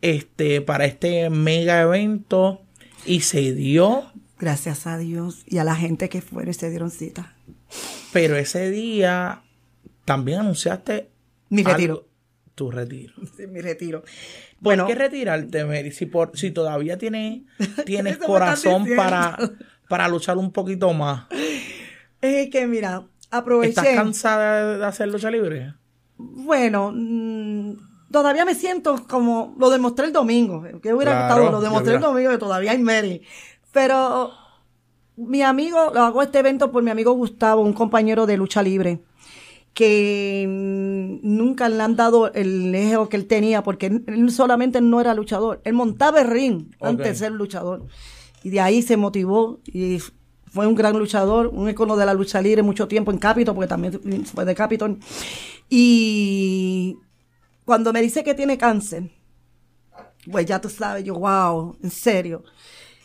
este 0.03 0.61
para 0.61 0.85
este 0.87 1.31
mega 1.31 1.81
evento 1.81 2.63
y 3.07 3.21
se 3.21 3.53
dio, 3.53 4.05
Gracias 4.39 4.87
a 4.87 4.97
Dios 4.97 5.43
y 5.47 5.59
a 5.59 5.65
la 5.65 5.77
gente 5.77 6.09
que 6.09 6.23
fueron 6.23 6.51
y 6.51 6.55
se 6.55 6.71
dieron 6.71 6.91
cita. 6.91 7.35
pero 8.13 8.37
ese 8.37 8.71
día 8.71 9.43
también 10.07 10.41
anunciaste 10.41 11.11
Mi 11.51 11.61
algo- 11.63 11.73
retiro. 11.73 12.09
tu 12.55 12.71
retiro. 12.71 13.13
Sí, 13.37 13.47
mi 13.47 13.61
retiro. 13.61 14.01
¿Por 14.03 14.11
Bueno, 14.61 14.87
qué 14.87 14.95
retirarte, 14.95 15.65
Mary? 15.65 15.91
Si, 15.93 16.07
por, 16.07 16.37
si 16.39 16.51
todavía 16.51 16.97
tienes, 16.99 17.43
tienes 17.85 18.17
corazón 18.19 18.87
para, 18.97 19.39
para 19.89 20.09
luchar 20.09 20.37
un 20.39 20.51
poquito 20.53 20.93
más. 20.95 21.27
es 22.23 22.49
que 22.51 22.67
mira, 22.67 23.07
aproveché. 23.31 23.71
¿Estás 23.71 23.95
cansada 23.95 24.79
de 24.79 24.85
hacer 24.87 25.09
lucha 25.09 25.31
libre? 25.31 25.75
Bueno, 26.17 26.93
mm, 26.95 27.77
todavía 28.11 28.45
me 28.45 28.55
siento 28.55 29.05
como 29.09 29.55
lo 29.59 29.71
demostré 29.71 30.07
el 30.07 30.13
domingo. 30.13 30.63
Que 30.83 30.93
hubiera 30.95 31.13
Claro, 31.13 31.35
gustado, 31.43 31.53
lo 31.53 31.61
demostré 31.61 31.95
el 31.95 32.01
domingo 32.01 32.31
que 32.31 32.39
todavía 32.39 32.73
hay 32.73 32.79
Mary. 32.79 33.23
Pero 33.73 34.31
mi 35.17 35.43
amigo, 35.43 35.91
lo 35.95 36.01
hago 36.03 36.23
este 36.23 36.39
evento 36.39 36.71
por 36.73 36.83
mi 36.83 36.91
amigo 36.91 37.13
Gustavo, 37.13 37.63
un 37.63 37.73
compañero 37.73 38.27
de 38.27 38.37
lucha 38.37 38.63
libre. 38.63 39.01
que 39.73 40.47
nunca 41.23 41.69
le 41.69 41.81
han 41.81 41.95
dado 41.95 42.33
el 42.33 42.75
eje 42.75 42.97
que 43.09 43.17
él 43.17 43.27
tenía, 43.27 43.63
porque 43.63 43.87
él- 43.87 44.31
solamente 44.33 44.81
no 44.81 45.01
era 45.01 45.15
luchador, 45.15 45.61
él 45.65 45.75
montaba 45.75 46.21
el 46.21 46.29
ring 46.29 46.65
antes 46.81 47.07
de 47.07 47.15
ser 47.15 47.31
luchador. 47.33 47.87
Y 48.43 48.51
de 48.51 48.61
ahí 48.61 48.83
se 48.83 48.97
motivó 48.97 49.61
y 49.67 49.99
fue 50.53 50.67
un 50.67 50.75
gran 50.75 50.99
luchador, 50.99 51.47
un 51.47 51.71
icono 51.71 51.97
de 51.97 52.05
la 52.05 52.15
lucha 52.15 52.43
libre 52.43 52.63
mucho 52.65 52.89
tiempo 52.89 53.13
en 53.13 53.19
Capitol, 53.19 53.55
porque 53.55 53.69
también 53.69 54.25
fue 54.27 54.45
de 54.45 54.57
Capitol. 54.57 54.99
Y 55.69 56.99
cuando 57.71 57.93
me 57.93 58.03
dice 58.03 58.25
que 58.25 58.35
tiene 58.35 58.59
cáncer, 58.59 59.13
pues 60.29 60.45
ya 60.45 60.61
tú 60.61 60.69
sabes, 60.69 61.05
yo, 61.05 61.15
wow, 61.15 61.77
en 61.81 61.91
serio. 61.93 62.43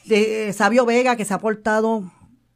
De 0.05 0.51
Sabio 0.53 0.87
Vega, 0.87 1.15
que 1.15 1.23
se 1.23 1.35
ha 1.35 1.37
portado 1.37 2.11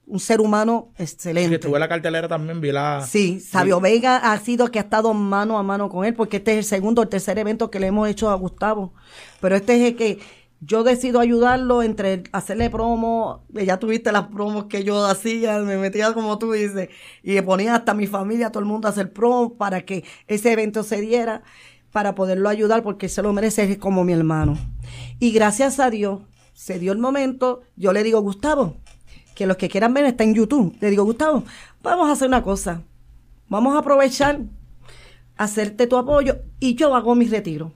un 0.08 0.20
ser 0.20 0.42
humano 0.42 0.92
Que 0.98 1.04
excelente. 1.04 1.54
estuve 1.54 1.76
en 1.76 1.82
la 1.82 1.88
cartelera 1.88 2.28
también, 2.28 2.62
vi 2.62 2.72
la... 2.72 3.06
Sí, 3.08 3.40
Sabio 3.40 3.80
Vega 3.80 4.18
ha 4.18 4.40
sido 4.40 4.72
que 4.72 4.80
ha 4.80 4.82
estado 4.82 5.14
mano 5.14 5.60
a 5.60 5.62
mano 5.62 5.88
con 5.88 6.04
él, 6.04 6.16
porque 6.16 6.38
este 6.38 6.54
es 6.54 6.58
el 6.58 6.64
segundo 6.64 7.02
o 7.02 7.04
el 7.04 7.10
tercer 7.10 7.38
evento 7.38 7.70
que 7.70 7.80
le 7.80 7.86
hemos 7.86 8.10
hecho 8.10 8.32
a 8.32 8.34
Gustavo. 8.34 8.96
Pero 9.40 9.56
este 9.56 9.76
es 9.76 9.92
el 9.92 9.96
que 9.96 10.18
yo 10.62 10.84
decido 10.84 11.20
ayudarlo 11.20 11.84
entre 11.84 12.24
hacerle 12.32 12.72
promo, 12.72 13.46
eh, 13.56 13.66
ya 13.66 13.78
tuviste 13.78 14.12
las 14.12 14.30
promos 14.30 14.66
que 14.66 14.84
yo 14.84 15.06
hacía, 15.06 15.60
me 15.60 15.78
metía 15.78 16.12
como 16.16 16.40
tú 16.40 16.54
dices, 16.54 16.90
y 17.22 17.34
le 17.34 17.44
ponía 17.44 17.76
hasta 17.76 17.94
mi 17.94 18.08
familia, 18.08 18.52
todo 18.52 18.62
el 18.62 18.66
mundo 18.66 18.88
a 18.88 18.92
hacer 18.92 19.14
promo 19.14 19.58
para 19.58 19.82
que 19.86 20.04
ese 20.28 20.52
evento 20.52 20.82
se 20.82 21.02
diera, 21.02 21.44
para 21.92 22.16
poderlo 22.16 22.50
ayudar, 22.50 22.84
porque 22.84 23.10
se 23.10 23.22
lo 23.22 23.34
merece, 23.34 23.64
es 23.64 23.78
como 23.78 24.04
mi 24.04 24.14
hermano. 24.14 24.58
Y 25.20 25.32
gracias 25.32 25.80
a 25.80 25.90
Dios, 25.90 26.22
se 26.54 26.80
dio 26.80 26.92
el 26.92 26.98
momento, 26.98 27.62
yo 27.76 27.94
le 27.94 28.04
digo, 28.04 28.22
Gustavo, 28.22 28.76
que 29.36 29.48
los 29.48 29.58
que 29.58 29.70
quieran 29.70 29.94
ver 29.94 30.06
está 30.06 30.26
en 30.26 30.36
YouTube. 30.36 30.76
Le 30.82 30.90
digo, 30.90 31.06
Gustavo, 31.06 31.44
vamos 31.82 32.10
a 32.10 32.12
hacer 32.12 32.28
una 32.28 32.44
cosa. 32.44 32.84
Vamos 33.48 33.76
a 33.76 33.80
aprovechar, 33.80 34.42
hacerte 35.38 35.88
tu 35.88 35.96
apoyo 35.96 36.42
y 36.60 36.76
yo 36.76 36.94
hago 36.94 37.16
mi 37.16 37.26
retiro. 37.26 37.72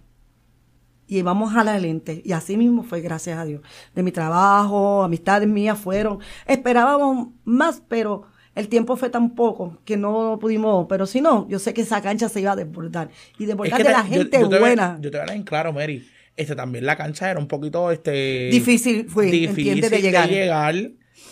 Y 1.08 1.22
vamos 1.22 1.56
a 1.56 1.64
la 1.64 1.80
lente. 1.80 2.22
Y 2.26 2.34
así 2.34 2.58
mismo 2.58 2.84
fue, 2.84 3.00
gracias 3.00 3.40
a 3.40 3.46
Dios. 3.46 3.62
De 3.96 4.04
mi 4.04 4.12
trabajo, 4.12 5.04
amistades 5.04 5.48
mías 5.48 5.80
fueron. 5.80 6.20
Esperábamos 6.46 7.30
más, 7.46 7.82
pero 7.88 8.24
el 8.56 8.68
tiempo 8.68 8.96
fue 8.98 9.10
tan 9.10 9.36
poco 9.36 9.80
que 9.86 9.98
no 9.98 10.38
pudimos. 10.40 10.86
Pero 10.88 11.06
si 11.06 11.22
no, 11.22 11.48
yo 11.50 11.60
sé 11.60 11.74
que 11.74 11.82
esa 11.82 12.02
cancha 12.02 12.30
se 12.30 12.40
iba 12.42 12.52
a 12.52 12.56
desbordar. 12.56 13.10
Y 13.40 13.44
Es 13.44 13.48
desbordar 13.50 13.78
que 13.78 13.84
de 13.84 13.90
te- 13.90 13.96
la 13.96 14.04
gente 14.04 14.40
yo 14.40 14.50
te 14.50 14.60
buena. 14.60 14.98
yo 15.02 15.10
te 15.10 15.18
voy 15.18 15.20
a 15.20 15.22
hablar 15.24 15.36
en 15.38 15.44
claro, 15.44 15.74
Mary. 15.74 16.08
Este, 16.36 16.56
también 16.56 16.86
la 16.86 16.96
cancha 16.98 17.30
era 17.30 17.40
un 17.40 17.48
poquito 17.48 17.92
este 17.92 18.50
Difícil 18.52 19.06
fue, 19.08 19.26
entiende, 19.46 19.90
de 19.90 20.02
llegar. 20.02 20.30
llegar, 20.30 20.76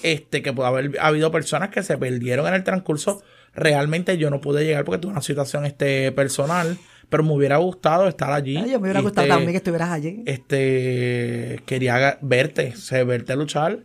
Este, 0.04 0.42
que 0.42 0.54
puede 0.54 0.70
haber 0.70 0.92
habido 1.00 1.32
personas 1.32 1.70
que 1.70 1.82
se 1.84 1.98
perdieron 1.98 2.48
en 2.48 2.54
el 2.54 2.64
transcurso. 2.64 3.22
Realmente 3.54 4.18
yo 4.18 4.30
no 4.30 4.40
pude 4.42 4.64
llegar 4.64 4.86
porque 4.86 5.00
tuve 5.02 5.12
una 5.12 5.22
situación 5.22 5.66
este 5.66 6.12
personal, 6.12 6.78
pero 7.10 7.24
me 7.24 7.34
hubiera 7.34 7.58
gustado 7.58 8.08
estar 8.08 8.32
allí. 8.32 8.58
Ay, 8.58 8.72
yo 8.72 8.80
me 8.80 8.84
hubiera 8.84 9.00
Este, 9.00 9.10
gustado 9.10 9.28
también 9.28 9.52
que 9.52 9.58
estuvieras 9.58 9.90
allí. 9.90 10.24
Este, 10.26 11.60
quería 11.66 12.18
verte, 12.22 12.76
se 12.76 13.04
verte 13.04 13.36
luchar. 13.36 13.80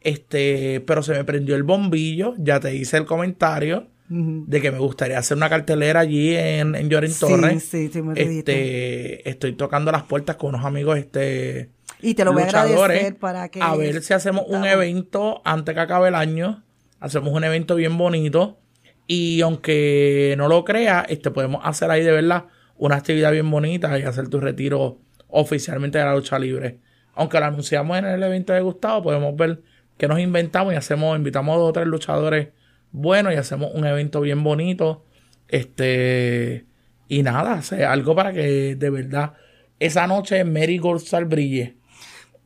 Este, 0.00 0.80
pero 0.86 1.02
se 1.02 1.12
me 1.12 1.24
prendió 1.24 1.56
el 1.56 1.62
bombillo. 1.62 2.34
Ya 2.38 2.60
te 2.60 2.74
hice 2.74 2.96
el 2.96 3.04
comentario 3.06 3.88
de 4.12 4.60
que 4.60 4.72
me 4.72 4.78
gustaría 4.78 5.18
hacer 5.18 5.36
una 5.36 5.48
cartelera 5.48 6.00
allí 6.00 6.34
en, 6.34 6.74
en 6.74 6.90
Sí, 7.12 7.20
Torres. 7.20 7.62
sí, 7.62 7.90
sí, 7.92 8.02
me 8.02 8.20
este, 8.20 9.28
estoy 9.28 9.52
tocando 9.52 9.92
las 9.92 10.02
puertas 10.02 10.34
con 10.34 10.48
unos 10.56 10.66
amigos 10.66 10.98
este 10.98 11.70
Y 12.02 12.14
te 12.14 12.24
lo 12.24 12.32
voy 12.32 12.42
a 12.42 12.46
agradecer 12.46 13.16
para 13.18 13.48
que... 13.50 13.60
a 13.62 13.76
ver 13.76 14.02
si 14.02 14.12
hacemos 14.12 14.46
un 14.48 14.64
evento 14.64 15.40
antes 15.44 15.76
que 15.76 15.80
acabe 15.80 16.08
el 16.08 16.16
año. 16.16 16.64
Hacemos 16.98 17.32
un 17.32 17.44
evento 17.44 17.76
bien 17.76 17.96
bonito. 17.96 18.58
Y 19.06 19.42
aunque 19.42 20.34
no 20.36 20.48
lo 20.48 20.64
crea, 20.64 21.06
este 21.08 21.30
podemos 21.30 21.60
hacer 21.64 21.88
ahí 21.92 22.02
de 22.02 22.10
verdad 22.12 22.46
una 22.76 22.96
actividad 22.96 23.30
bien 23.30 23.48
bonita 23.48 23.96
y 23.96 24.02
hacer 24.02 24.28
tu 24.28 24.40
retiro 24.40 24.98
oficialmente 25.28 25.98
de 25.98 26.04
la 26.04 26.16
lucha 26.16 26.36
libre. 26.38 26.78
Aunque 27.14 27.38
lo 27.38 27.46
anunciamos 27.46 27.96
en 27.96 28.06
el 28.06 28.22
evento 28.22 28.52
de 28.52 28.60
Gustavo, 28.60 29.04
podemos 29.04 29.36
ver 29.36 29.62
que 30.00 30.08
nos 30.08 30.18
inventamos 30.18 30.72
y 30.72 30.76
hacemos, 30.76 31.14
invitamos 31.14 31.54
a 31.54 31.58
dos 31.58 31.68
o 31.68 31.72
tres 31.74 31.86
luchadores 31.86 32.48
buenos 32.90 33.34
y 33.34 33.36
hacemos 33.36 33.70
un 33.74 33.86
evento 33.86 34.22
bien 34.22 34.42
bonito. 34.42 35.04
Este, 35.46 36.64
y 37.06 37.22
nada, 37.22 37.52
hacer 37.52 37.84
algo 37.84 38.14
para 38.14 38.32
que 38.32 38.76
de 38.76 38.90
verdad 38.90 39.34
esa 39.78 40.06
noche 40.06 40.42
Mary 40.44 40.78
Gorsal 40.78 41.26
brille. 41.26 41.76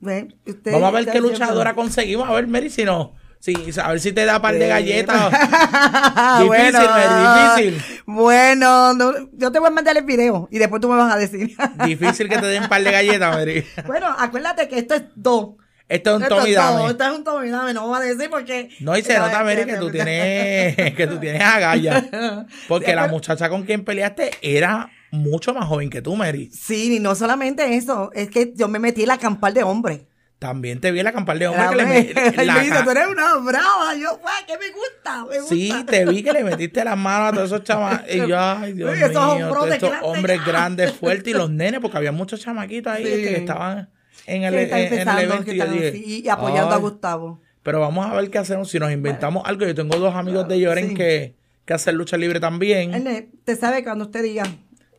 Vamos 0.00 0.82
a 0.82 0.90
ver 0.90 1.06
qué 1.06 1.20
luchadora 1.20 1.74
conseguimos. 1.74 2.28
A 2.28 2.32
ver, 2.32 2.48
Mary, 2.48 2.70
si 2.70 2.84
no. 2.84 3.14
Si, 3.38 3.54
a 3.80 3.88
ver 3.90 4.00
si 4.00 4.12
te 4.12 4.24
da 4.24 4.42
par 4.42 4.54
de 4.54 4.66
galletas. 4.66 5.30
Difícil, 6.40 6.72
Mary, 6.72 7.62
difícil. 7.62 8.02
Bueno, 8.04 8.94
no, 8.94 9.12
yo 9.32 9.52
te 9.52 9.60
voy 9.60 9.68
a 9.68 9.70
mandar 9.70 9.96
el 9.96 10.04
video 10.04 10.48
y 10.50 10.58
después 10.58 10.82
tú 10.82 10.88
me 10.88 10.96
vas 10.96 11.14
a 11.14 11.18
decir. 11.18 11.54
Difícil 11.84 12.28
que 12.28 12.38
te 12.38 12.46
den 12.46 12.68
par 12.68 12.82
de 12.82 12.90
galletas, 12.90 13.32
Mary. 13.32 13.64
bueno, 13.86 14.08
acuérdate 14.18 14.66
que 14.66 14.78
esto 14.78 14.94
es 14.94 15.04
dos. 15.14 15.50
Esto 15.88 16.16
es 16.16 16.22
un 16.22 16.28
Tommy 16.28 16.52
Dame. 16.52 16.90
Esto 16.90 17.04
es 17.04 17.10
un 17.10 17.24
Tommy 17.24 17.48
Dame, 17.50 17.74
no 17.74 17.82
vamos 17.82 17.98
a 17.98 18.00
decir 18.02 18.30
porque... 18.30 18.70
No, 18.80 18.96
y 18.96 19.02
se 19.02 19.18
nota, 19.18 19.44
Mary, 19.44 19.64
que 19.66 19.76
tú 19.76 19.90
tienes, 19.90 20.94
que 20.94 21.06
tú 21.06 21.18
tienes 21.18 21.42
agallas. 21.42 22.04
Porque 22.68 22.86
Sí, 22.86 22.92
la 22.94 23.02
pero- 23.02 23.12
muchacha 23.14 23.48
con 23.50 23.64
quien 23.64 23.84
peleaste 23.84 24.30
era 24.42 24.90
mucho 25.10 25.52
más 25.54 25.66
joven 25.66 25.90
que 25.90 26.00
tú, 26.02 26.16
Mary. 26.16 26.50
Sí, 26.52 26.96
y 26.96 27.00
no 27.00 27.14
solamente 27.14 27.76
eso, 27.76 28.10
es 28.14 28.30
que 28.30 28.52
yo 28.56 28.66
me 28.68 28.78
metí 28.78 29.02
en 29.02 29.08
la 29.08 29.18
campal 29.18 29.52
de 29.54 29.62
hombre. 29.62 30.06
También 30.38 30.80
te 30.80 30.90
vi 30.90 30.98
en 30.98 31.04
la 31.04 31.12
campal 31.12 31.38
de 31.38 31.46
hombre 31.48 31.68
que 31.70 31.76
le 31.76 31.84
ve- 31.84 32.12
me- 32.14 32.42
Él 32.42 32.46
la 32.46 32.54
me 32.56 32.82
tú 32.82 32.90
eres 32.90 33.06
una 33.08 33.34
brava. 33.36 33.94
Yo, 33.94 34.18
"Guau, 34.18 34.34
que 34.46 34.58
me 34.58 34.70
gusta, 34.72 35.24
me 35.30 35.38
gusta. 35.40 35.54
Sí, 35.54 35.72
te 35.86 36.04
vi 36.06 36.22
que 36.22 36.32
le 36.32 36.44
metiste 36.44 36.84
las 36.84 36.96
manos 36.98 37.28
a 37.28 37.32
todos 37.34 37.46
esos 37.52 37.62
chamaquitos. 37.64 38.14
Y 38.26 38.28
yo, 38.28 38.38
ay, 38.40 38.72
Dios 38.72 38.90
Oye, 38.90 39.04
esos 39.06 39.36
mío, 39.36 39.48
todos 39.48 39.70
estos 39.70 39.90
grandes. 39.90 40.08
hombres 40.10 40.44
grandes, 40.44 40.92
fuertes 40.92 41.28
y 41.28 41.36
los 41.36 41.50
nenes, 41.50 41.80
porque 41.80 41.96
había 41.98 42.12
muchos 42.12 42.40
chamaquitos 42.40 42.92
ahí 42.92 43.04
Sí. 43.04 43.10
este, 43.12 43.22
que 43.28 43.36
estaban 43.36 43.88
en 44.26 44.42
el, 44.44 44.54
que 44.54 44.62
están 44.64 44.78
en- 44.78 44.84
en 44.86 44.92
el 44.92 44.94
empezando, 44.94 45.22
evento. 45.22 45.96
y 45.96 46.00
dije, 46.00 46.30
apoyando 46.30 46.74
a. 46.74 46.78
Gustavo. 46.78 47.40
Pero 47.62 47.80
vamos 47.80 48.06
a 48.06 48.14
ver 48.14 48.30
qué 48.30 48.38
hacemos. 48.38 48.70
Si 48.70 48.78
nos 48.78 48.92
inventamos 48.92 49.42
algo, 49.46 49.66
yo 49.66 49.74
tengo 49.74 49.96
dos 49.98 50.14
amigos 50.14 50.46
de 50.48 50.60
Lloren 50.60 50.88
Sí. 50.90 50.94
que, 50.94 51.34
que 51.64 51.72
hacen 51.74 51.96
lucha 51.96 52.16
libre 52.16 52.40
también. 52.40 52.92
Erne, 52.94 53.28
te 53.44 53.56
sabe 53.56 53.82
cuando 53.84 54.04
usted 54.04 54.22
diga. 54.22 54.44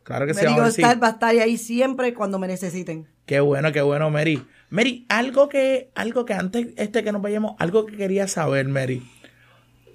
Claro 0.02 0.26
que 0.26 0.34
sí, 0.34 0.40
Me 0.40 0.46
vamos 0.46 0.78
a 0.78 0.94
va 0.94 1.06
a 1.08 1.10
estar 1.10 1.30
ahí 1.36 1.56
siempre 1.58 2.14
cuando 2.14 2.38
me 2.38 2.46
necesiten. 2.46 3.06
Qué 3.24 3.40
bueno, 3.40 3.72
qué 3.72 3.82
bueno, 3.82 4.08
Mary. 4.10 4.42
Mary, 4.70 5.04
algo 5.08 5.48
que, 5.48 5.90
algo 5.94 6.24
que 6.24 6.34
antes 6.34 6.68
este 6.76 7.02
que 7.04 7.10
nos 7.12 7.22
vayamos, 7.22 7.54
algo 7.58 7.86
que 7.86 7.96
quería 7.96 8.26
saber, 8.28 8.68
Mary. 8.68 9.02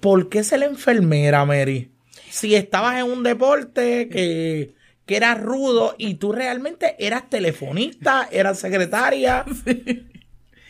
¿Por 0.00 0.28
qué 0.28 0.42
ser 0.44 0.60
la 0.60 0.66
enfermera, 0.66 1.44
Mary? 1.44 1.90
Si 2.30 2.54
estabas 2.54 2.96
en 2.98 3.10
un 3.10 3.22
deporte 3.22 4.08
que, 4.08 4.74
que 5.06 5.16
era 5.16 5.34
rudo 5.34 5.94
y 5.98 6.14
tú 6.14 6.32
realmente 6.32 6.94
eras 7.04 7.28
telefonista, 7.30 8.28
eras 8.30 8.58
secretaria. 8.58 9.44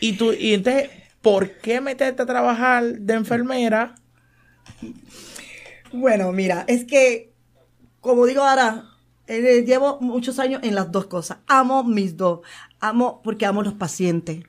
Y 0.00 0.14
tú, 0.14 0.32
y 0.32 0.54
entonces, 0.54 0.90
¿por 1.20 1.58
qué 1.58 1.80
meterte 1.80 2.22
a 2.22 2.26
trabajar 2.26 2.82
de 2.82 3.14
enfermera? 3.14 3.94
Bueno, 5.92 6.32
mira, 6.32 6.64
es 6.66 6.84
que, 6.84 7.32
como 8.00 8.26
digo 8.26 8.42
ahora, 8.42 8.84
eh, 9.26 9.62
llevo 9.66 9.98
muchos 10.00 10.38
años 10.38 10.60
en 10.64 10.74
las 10.74 10.90
dos 10.90 11.06
cosas. 11.06 11.38
Amo 11.46 11.84
mis 11.84 12.16
dos. 12.16 12.40
Amo 12.80 13.20
porque 13.22 13.46
amo 13.46 13.62
los 13.62 13.74
pacientes. 13.74 14.42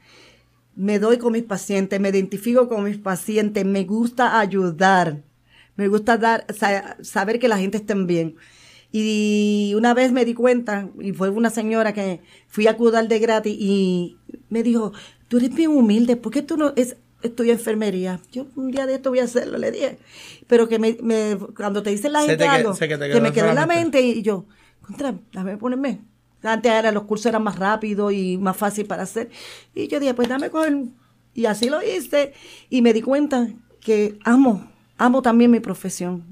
Me 0.76 1.00
doy 1.00 1.18
con 1.20 1.34
mis 1.34 1.44
pacientes, 1.44 2.00
me 2.00 2.10
identifico 2.10 2.68
con 2.68 2.84
mis 2.84 2.98
pacientes, 2.98 3.66
me 3.66 3.84
gusta 3.84 4.40
ayudar. 4.40 5.22
Me 5.76 5.88
gusta 5.88 6.18
dar, 6.18 6.46
sa- 6.54 6.98
saber 7.04 7.40
que 7.40 7.48
la 7.48 7.58
gente 7.58 7.78
esté 7.78 7.94
bien. 7.96 8.36
Y 8.96 9.74
una 9.76 9.96
vez 9.96 10.12
me 10.12 10.24
di 10.24 10.36
cuenta, 10.36 10.88
y 11.02 11.14
fue 11.14 11.30
una 11.32 11.50
señora 11.50 11.94
que 11.94 12.22
fui 12.48 12.68
a 12.68 12.78
cuidar 12.78 13.08
de 13.08 13.18
gratis 13.18 13.56
y 13.60 14.18
me 14.50 14.62
dijo, 14.62 14.94
tú 15.28 15.38
eres 15.38 15.54
bien 15.56 15.72
humilde, 15.72 16.16
¿por 16.16 16.32
qué 16.32 16.44
tú 16.44 16.58
no 16.58 16.74
es, 16.76 16.96
estudias 17.24 17.58
enfermería? 17.58 18.20
Yo 18.32 18.46
un 18.56 18.70
día 18.70 18.86
de 18.86 18.94
esto 18.94 19.10
voy 19.10 19.18
a 19.18 19.24
hacerlo, 19.24 19.58
le 19.58 19.72
dije. 19.72 19.98
Pero 20.46 20.68
que 20.70 20.78
me, 20.78 20.96
me- 21.02 21.38
cuando 21.58 21.82
te 21.82 21.90
dicen 21.90 22.12
la 22.14 22.20
gente 22.20 22.38
te 22.38 22.44
que- 22.44 22.50
algo, 22.50 22.74
que 23.08 23.14
que 23.16 23.22
me 23.22 23.30
quedó 23.34 23.50
en 23.50 23.56
la 23.56 23.66
mente 23.82 24.02
y 24.02 24.22
yo, 24.22 24.46
contra, 24.82 25.16
dame 25.34 25.58
ponerme. 25.58 26.02
Antes 26.44 26.72
era, 26.72 26.92
los 26.92 27.04
cursos 27.06 27.26
eran 27.26 27.42
más 27.42 27.58
rápidos 27.58 28.14
y 28.14 28.38
más 28.38 28.56
fácil 28.56 28.86
para 28.86 29.04
hacer. 29.04 29.32
Y 29.74 29.88
yo 29.88 30.00
dije, 30.00 30.14
pues 30.14 30.30
dame 30.30 30.52
con... 30.52 30.94
Y 31.34 31.46
así 31.48 31.68
lo 31.68 31.82
hice 31.82 32.34
y 32.70 32.84
me 32.84 32.94
di 32.94 33.02
cuenta 33.02 33.48
que 33.80 34.20
amo, 34.24 34.70
amo 35.00 35.24
también 35.24 35.50
mi 35.50 35.60
profesión. 35.62 36.24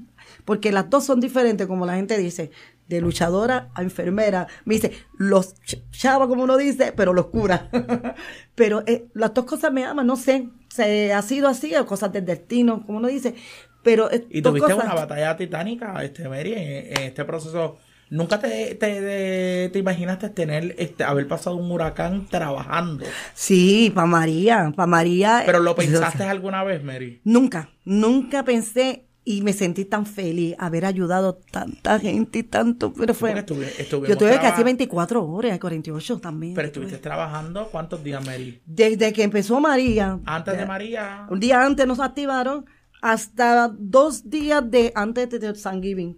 Porque 0.45 0.71
las 0.71 0.89
dos 0.89 1.06
son 1.06 1.19
diferentes, 1.19 1.67
como 1.67 1.86
la 1.86 1.95
gente 1.95 2.17
dice, 2.17 2.51
de 2.88 3.01
luchadora 3.01 3.69
a 3.73 3.82
enfermera. 3.84 4.47
Me 4.65 4.75
dice, 4.75 4.91
los 5.17 5.56
ch- 5.62 5.82
chavos, 5.91 6.27
como 6.27 6.43
uno 6.43 6.58
dice, 6.58 6.93
pero 6.95 7.13
los 7.13 7.27
cura. 7.27 7.69
pero 8.56 8.84
eh, 8.86 9.06
las 9.13 9.34
dos 9.34 9.45
cosas 9.45 9.71
me 9.71 9.86
aman, 9.86 10.06
no 10.08 10.15
sé, 10.15 10.49
se 10.69 11.13
ha 11.13 11.21
sido 11.21 11.47
así, 11.47 11.73
o 11.75 11.86
cosas 11.86 12.12
del 12.12 12.25
destino, 12.25 12.86
como 12.86 12.97
uno 12.97 13.08
dice. 13.08 13.36
Pero 13.84 14.12
eh, 14.12 14.27
Y 14.30 14.41
tuviste 14.41 14.73
cosas- 14.73 14.86
una 14.86 14.93
batalla 14.95 15.36
titánica, 15.38 16.04
este, 16.04 16.27
Mary, 16.30 16.54
en, 16.54 16.97
en 16.97 17.01
este 17.04 17.25
proceso. 17.25 17.77
¿Nunca 18.10 18.39
te, 18.41 18.75
te, 18.75 18.75
te- 18.75 19.69
te 19.71 19.80
imaginaste 19.80 20.27
tener, 20.30 20.75
este, 20.77 21.06
haber 21.06 21.30
pasado 21.30 21.56
un 21.56 21.71
huracán 21.71 22.27
trabajando? 22.27 23.06
Sí, 23.34 23.89
para 23.95 24.06
María, 24.06 24.73
para 24.75 24.86
María. 24.88 25.43
¿Pero 25.45 25.60
lo 25.62 25.71
eh, 25.71 25.75
pensaste 25.77 26.23
alguna 26.25 26.62
vez, 26.65 26.84
Mary? 26.84 27.21
Nunca, 27.23 27.69
nunca 27.86 28.43
pensé 28.43 29.06
y 29.23 29.41
me 29.41 29.53
sentí 29.53 29.86
tan 29.86 30.05
feliz 30.05 30.55
haber 30.57 30.86
ayudado 30.86 31.39
tanta 31.51 31.99
gente 31.99 32.39
y 32.39 32.43
tanto, 32.43 32.91
pero 32.93 33.13
fue... 33.13 33.38
Estuvimos 33.38 34.10
yo 34.10 34.17
tuve 34.17 34.39
casi 34.39 34.63
24 34.63 35.23
horas, 35.23 35.60
48 35.60 36.19
también. 36.19 36.53
Pero 36.55 36.67
estuviste 36.67 36.97
trabajando 36.97 37.69
cuántos 37.71 38.03
días, 38.03 38.25
Mary? 38.25 38.62
Desde 38.65 39.13
que 39.13 39.23
empezó 39.23 39.60
María, 39.60 40.19
Antes 40.25 40.57
de 40.57 40.65
María. 40.65 41.27
un 41.29 41.39
día 41.39 41.63
antes 41.63 41.86
nos 41.86 41.99
activaron 41.99 42.65
hasta 43.01 43.71
dos 43.77 44.29
días 44.29 44.63
de 44.69 44.91
antes 44.95 45.29
de 45.29 45.53
Thanksgiving, 45.53 46.17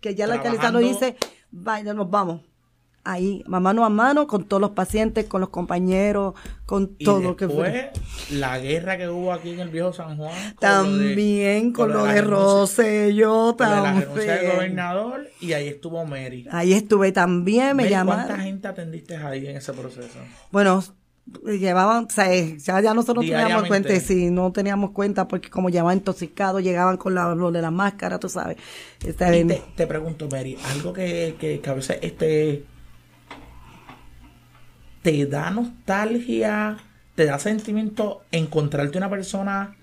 que 0.00 0.14
ya 0.14 0.26
la 0.26 0.34
alcaldesa 0.34 0.70
nos 0.70 0.82
dice, 0.82 1.16
vaya, 1.50 1.92
nos 1.92 2.08
vamos. 2.08 2.42
Ahí, 3.06 3.44
mano 3.46 3.84
a 3.84 3.90
mano, 3.90 4.26
con 4.26 4.44
todos 4.44 4.60
los 4.62 4.70
pacientes, 4.70 5.26
con 5.26 5.42
los 5.42 5.50
compañeros, 5.50 6.32
con 6.64 6.94
Y 6.98 7.04
todo 7.04 7.20
lo 7.20 7.36
que 7.36 7.46
después, 7.46 7.70
fue. 7.70 8.36
la 8.38 8.58
guerra 8.58 8.96
que 8.96 9.08
hubo 9.10 9.30
aquí 9.30 9.50
en 9.50 9.60
el 9.60 9.68
viejo 9.68 9.92
San 9.92 10.16
Juan. 10.16 10.30
con 10.32 10.38
lo 10.40 10.94
de- 10.98 11.04
También 11.08 11.72
con 11.72 11.92
lo 11.92 12.04
de 12.04 12.22
renuncia- 12.22 12.30
Rosselló, 12.30 13.54
con 13.58 13.66
de 13.68 13.72
la 13.76 13.92
renuncia 14.00 14.22
del 14.22 14.26
también. 14.36 14.54
gobernador 14.54 15.28
y 15.40 15.52
ahí 15.52 15.68
estuvo 15.68 16.04
Mary. 16.06 16.46
Ahí 16.50 16.72
estuve 16.72 17.12
también, 17.12 17.68
me 17.76 17.82
Mary, 17.82 17.90
llamaron. 17.90 18.24
¿Cuánta 18.26 18.42
gente 18.42 18.68
atendiste 18.68 19.16
ahí 19.16 19.46
en 19.48 19.56
ese 19.58 19.72
proceso? 19.74 20.18
Bueno, 20.50 20.82
llevaban, 21.44 22.04
o 22.04 22.10
sea, 22.10 22.26
ya, 22.34 22.80
ya 22.80 22.94
nosotros 22.94 23.24
no 23.24 23.30
teníamos 23.32 23.68
cuenta, 23.68 24.00
sí, 24.00 24.30
no 24.30 24.52
teníamos 24.52 24.90
cuenta 24.92 25.28
porque 25.28 25.50
como 25.50 25.68
llevaban 25.70 25.98
intoxicados, 25.98 26.62
llegaban 26.62 26.96
con 26.96 27.14
la, 27.14 27.34
lo 27.34 27.50
de 27.52 27.60
la 27.62 27.70
máscara, 27.70 28.18
tú 28.18 28.28
sabes. 28.28 28.56
Está 29.04 29.28
Y 29.28 29.32
bien. 29.44 29.48
te, 29.48 29.62
te 29.76 29.86
pregunto, 29.86 30.28
Mary, 30.30 30.56
algo 30.72 30.92
que, 30.92 31.36
que, 31.38 31.60
que 31.60 31.70
a 31.70 31.74
veces 31.74 31.98
este 32.02 32.64
te 35.04 35.26
da 35.26 35.50
nostalgia, 35.50 36.78
te 37.14 37.26
da 37.26 37.38
sentimiento 37.38 38.22
encontrarte 38.32 38.96
una 38.96 39.10
persona 39.10 39.76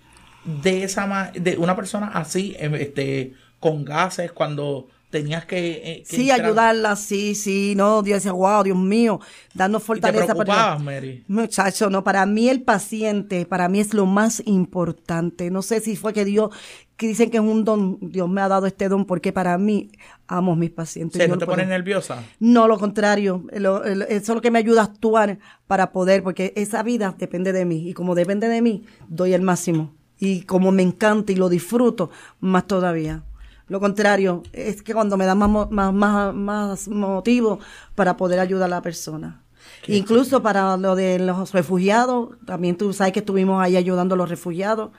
de 0.43 0.83
esa 0.83 1.31
de 1.35 1.57
una 1.57 1.75
persona 1.75 2.07
así, 2.07 2.55
em, 2.57 2.73
este, 2.73 3.33
con 3.59 3.85
gases 3.85 4.31
cuando 4.31 4.87
tenías 5.11 5.45
que, 5.45 5.57
eh, 5.83 6.03
que 6.09 6.15
Sí, 6.15 6.29
entrar- 6.31 6.45
ayudarla, 6.47 6.95
sí, 6.95 7.35
sí, 7.35 7.73
no, 7.75 8.01
Dios 8.01 8.17
decía, 8.23 8.31
wow, 8.31 8.63
Dios 8.63 8.77
mío, 8.77 9.19
y 9.53 9.57
te 9.57 9.79
fortaleza. 9.79 10.33
para- 10.33 10.79
Mary. 10.79 11.23
Muchacho, 11.27 11.89
no, 11.91 12.03
para 12.03 12.25
mí 12.25 12.49
el 12.49 12.63
paciente, 12.63 13.45
para 13.45 13.69
mí 13.69 13.79
es 13.81 13.93
lo 13.93 14.05
más 14.07 14.41
importante. 14.45 15.51
No 15.51 15.61
sé 15.61 15.81
si 15.81 15.95
fue 15.95 16.13
que 16.13 16.25
Dios, 16.25 16.49
que 16.97 17.07
dicen 17.07 17.29
que 17.29 17.37
es 17.37 17.43
un 17.43 17.63
don, 17.65 17.97
Dios 18.01 18.29
me 18.29 18.41
ha 18.41 18.47
dado 18.47 18.65
este 18.67 18.87
don, 18.89 19.05
porque 19.05 19.33
para 19.33 19.57
mí 19.57 19.91
amo 20.27 20.53
a 20.53 20.55
mis 20.55 20.69
pacientes. 20.71 21.21
Yo 21.21 21.27
¿No 21.27 21.37
te 21.37 21.45
pones 21.45 21.67
nerviosa? 21.67 22.23
No, 22.39 22.67
lo 22.67 22.77
contrario. 22.79 23.43
Lo- 23.53 23.83
lo- 23.83 24.05
eso 24.05 24.31
es 24.31 24.35
lo 24.35 24.41
que 24.41 24.51
me 24.51 24.59
ayuda 24.59 24.81
a 24.81 24.85
actuar 24.85 25.39
para 25.67 25.91
poder, 25.91 26.23
porque 26.23 26.53
esa 26.55 26.83
vida 26.83 27.15
depende 27.17 27.51
de 27.53 27.65
mí. 27.65 27.89
Y 27.89 27.93
como 27.93 28.15
depende 28.15 28.47
de 28.47 28.61
mí, 28.61 28.83
doy 29.09 29.33
el 29.33 29.41
máximo. 29.41 29.93
Y 30.19 30.43
como 30.43 30.71
me 30.71 30.83
encanta 30.83 31.31
y 31.31 31.35
lo 31.35 31.49
disfruto, 31.49 32.11
más 32.39 32.67
todavía. 32.67 33.23
Lo 33.71 33.79
contrario, 33.79 34.43
es 34.51 34.81
que 34.81 34.93
cuando 34.93 35.15
me 35.15 35.25
da 35.25 35.33
más, 35.33 35.71
más, 35.71 35.93
más, 35.93 36.35
más 36.35 36.89
motivo 36.89 37.59
para 37.95 38.17
poder 38.17 38.41
ayudar 38.41 38.65
a 38.65 38.75
la 38.75 38.81
persona. 38.81 39.45
Incluso 39.87 40.43
para 40.43 40.75
lo 40.75 40.93
de 40.93 41.19
los 41.19 41.53
refugiados, 41.53 42.31
también 42.45 42.75
tú 42.75 42.91
sabes 42.91 43.13
que 43.13 43.19
estuvimos 43.19 43.63
ahí 43.63 43.77
ayudando 43.77 44.15
a 44.15 44.17
los 44.17 44.29
refugiados, 44.29 44.91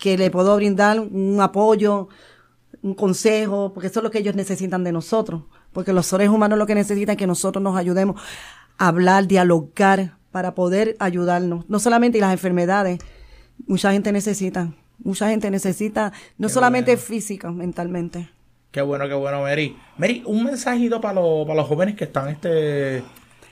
que 0.00 0.18
le 0.18 0.28
puedo 0.32 0.56
brindar 0.56 0.98
un 0.98 1.40
apoyo, 1.40 2.08
un 2.82 2.94
consejo, 2.94 3.70
porque 3.72 3.86
eso 3.86 4.00
es 4.00 4.02
lo 4.02 4.10
que 4.10 4.18
ellos 4.18 4.34
necesitan 4.34 4.82
de 4.82 4.90
nosotros. 4.90 5.42
Porque 5.72 5.92
los 5.92 6.06
seres 6.06 6.28
humanos 6.28 6.58
lo 6.58 6.66
que 6.66 6.74
necesitan 6.74 7.12
es 7.12 7.18
que 7.18 7.28
nosotros 7.28 7.62
nos 7.62 7.76
ayudemos 7.76 8.20
a 8.76 8.88
hablar, 8.88 9.28
dialogar, 9.28 10.16
para 10.32 10.56
poder 10.56 10.96
ayudarnos. 10.98 11.64
No 11.68 11.78
solamente 11.78 12.18
y 12.18 12.20
las 12.20 12.32
enfermedades, 12.32 12.98
mucha 13.68 13.92
gente 13.92 14.10
necesita, 14.10 14.72
mucha 15.02 15.28
gente 15.30 15.50
necesita, 15.50 16.12
no 16.38 16.48
Qué 16.48 16.54
solamente 16.54 16.92
bueno. 16.92 17.06
física, 17.06 17.50
mentalmente. 17.50 18.30
Qué 18.70 18.82
bueno, 18.82 19.08
qué 19.08 19.14
bueno, 19.14 19.40
Mary. 19.42 19.76
Mary, 19.98 20.22
un 20.26 20.44
mensajito 20.44 21.00
para, 21.00 21.20
los- 21.20 21.46
para 21.46 21.56
los 21.60 21.66
jóvenes 21.68 21.94
que 21.96 22.04
están 22.04 22.28
este, 22.28 23.02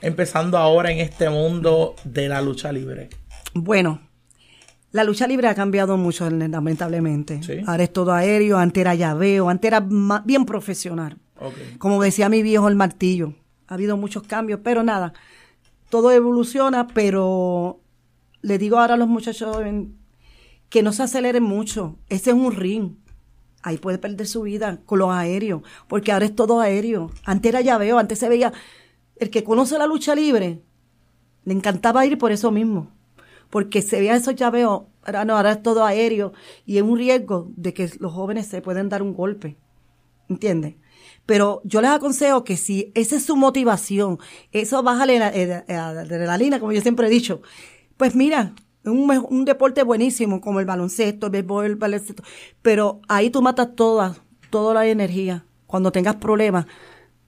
empezando 0.01 0.57
ahora 0.57 0.91
en 0.91 0.99
este 0.99 1.29
mundo 1.29 1.95
de 2.03 2.27
la 2.29 2.41
lucha 2.41 2.71
libre. 2.71 3.09
Bueno, 3.53 4.01
la 4.91 5.03
lucha 5.03 5.25
libre 5.27 5.47
ha 5.47 5.55
cambiado 5.55 5.97
mucho, 5.97 6.29
lamentablemente. 6.29 7.41
Sí. 7.41 7.59
Ahora 7.65 7.83
es 7.83 7.91
todo 7.93 8.13
aéreo, 8.13 8.57
antes 8.57 8.81
era 8.81 8.93
llaveo, 8.95 9.49
antes 9.49 9.67
era 9.69 9.83
bien 10.23 10.45
profesional. 10.45 11.17
Como 11.79 12.01
decía 12.01 12.29
mi 12.29 12.41
viejo 12.43 12.67
el 12.69 12.75
martillo. 12.75 13.33
Ha 13.67 13.73
habido 13.73 13.97
muchos 13.97 14.23
cambios, 14.23 14.59
pero 14.63 14.83
nada, 14.83 15.13
todo 15.89 16.11
evoluciona, 16.11 16.87
pero 16.87 17.79
le 18.41 18.57
digo 18.59 18.77
ahora 18.79 18.93
a 18.93 18.97
los 18.97 19.07
muchachos 19.07 19.57
que 20.75 20.83
no 20.83 20.91
se 20.91 21.03
aceleren 21.03 21.41
mucho. 21.41 21.95
Ese 22.09 22.31
es 22.31 22.35
un 22.35 22.51
ring. 22.51 22.97
Ahí 23.61 23.77
puede 23.77 23.97
perder 23.97 24.27
su 24.27 24.41
vida 24.41 24.81
con 24.85 24.99
los 24.99 25.09
aéreos, 25.09 25.61
porque 25.87 26.11
ahora 26.11 26.25
es 26.25 26.35
todo 26.35 26.59
aéreo. 26.59 27.11
Antes 27.23 27.49
era 27.49 27.61
llaveo, 27.61 27.97
antes 27.97 28.19
se 28.19 28.27
veía, 28.27 28.51
el 29.15 29.29
que 29.29 29.45
conoce 29.45 29.77
la 29.77 29.87
lucha 29.87 30.15
libre, 30.15 30.61
le 31.45 31.53
encantaba 31.53 32.05
ir 32.05 32.17
por 32.17 32.33
eso 32.33 32.51
mismo, 32.51 32.91
porque 33.49 33.81
se 33.81 33.99
veía 33.99 34.17
esos 34.17 34.35
llaveos, 34.35 34.81
ahora 35.05 35.23
no, 35.23 35.37
ahora 35.37 35.53
es 35.53 35.63
todo 35.63 35.85
aéreo 35.85 36.33
y 36.65 36.75
es 36.75 36.83
un 36.83 36.97
riesgo 36.97 37.53
de 37.55 37.73
que 37.73 37.89
los 37.99 38.11
jóvenes 38.11 38.47
se 38.47 38.61
pueden 38.61 38.89
dar 38.89 39.01
un 39.01 39.13
golpe. 39.13 39.55
¿Entiendes? 40.27 40.75
Pero 41.25 41.61
yo 41.63 41.79
les 41.79 41.91
aconsejo 41.91 42.43
que 42.43 42.57
si 42.57 42.91
esa 42.95 43.15
es 43.15 43.23
su 43.23 43.37
motivación, 43.37 44.19
eso 44.51 44.83
bájale 44.83 45.19
la, 45.19 45.29
eh, 45.29 45.63
eh, 45.69 45.73
adrenalina, 45.73 46.59
como 46.59 46.73
yo 46.73 46.81
siempre 46.81 47.07
he 47.07 47.09
dicho. 47.09 47.41
Pues 47.95 48.13
mira, 48.13 48.53
un, 48.85 49.25
un 49.29 49.45
deporte 49.45 49.83
buenísimo 49.83 50.41
como 50.41 50.59
el 50.59 50.65
baloncesto, 50.65 51.27
el 51.27 51.31
béisbol, 51.31 51.65
el 51.65 51.75
baloncesto, 51.75 52.23
pero 52.61 53.01
ahí 53.07 53.29
tú 53.29 53.41
matas 53.41 53.75
toda, 53.75 54.15
toda 54.49 54.73
la 54.73 54.87
energía. 54.87 55.45
Cuando 55.67 55.91
tengas 55.91 56.15
problemas, 56.15 56.65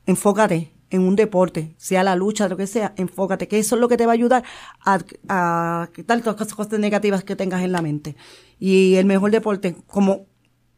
enfócate 0.06 0.74
en 0.90 1.02
un 1.02 1.16
deporte, 1.16 1.76
sea 1.78 2.04
la 2.04 2.16
lucha, 2.16 2.48
lo 2.48 2.56
que 2.56 2.68
sea, 2.68 2.94
enfócate, 2.96 3.48
que 3.48 3.60
eso 3.60 3.76
es 3.76 3.82
lo 3.82 3.90
que 3.90 3.98
te 3.98 4.06
va 4.06 4.14
a 4.14 4.16
ayudar 4.16 4.44
a, 4.86 5.00
a 5.28 5.90
quitar 5.94 6.22
todas 6.22 6.40
las 6.40 6.54
cosas 6.54 6.80
negativas 6.80 7.24
que 7.24 7.36
tengas 7.36 7.64
en 7.64 7.72
la 7.72 7.82
mente. 7.82 8.16
Y 8.60 8.96
el 8.96 9.06
mejor 9.06 9.32
deporte, 9.32 9.76
como 9.88 10.28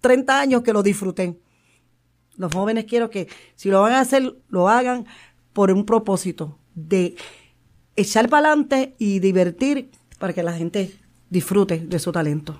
30 0.01 0.39
años 0.39 0.63
que 0.63 0.73
lo 0.73 0.83
disfruté. 0.83 1.39
Los 2.35 2.53
jóvenes 2.53 2.85
quiero 2.85 3.09
que 3.09 3.27
si 3.55 3.69
lo 3.69 3.81
van 3.81 3.93
a 3.93 3.99
hacer, 3.99 4.35
lo 4.47 4.69
hagan 4.69 5.05
por 5.53 5.71
un 5.71 5.85
propósito 5.85 6.57
de 6.73 7.15
echar 7.95 8.29
para 8.29 8.47
adelante 8.47 8.95
y 8.97 9.19
divertir 9.19 9.91
para 10.19 10.33
que 10.33 10.43
la 10.43 10.53
gente 10.53 10.93
disfrute 11.29 11.79
de 11.79 11.99
su 11.99 12.11
talento. 12.11 12.59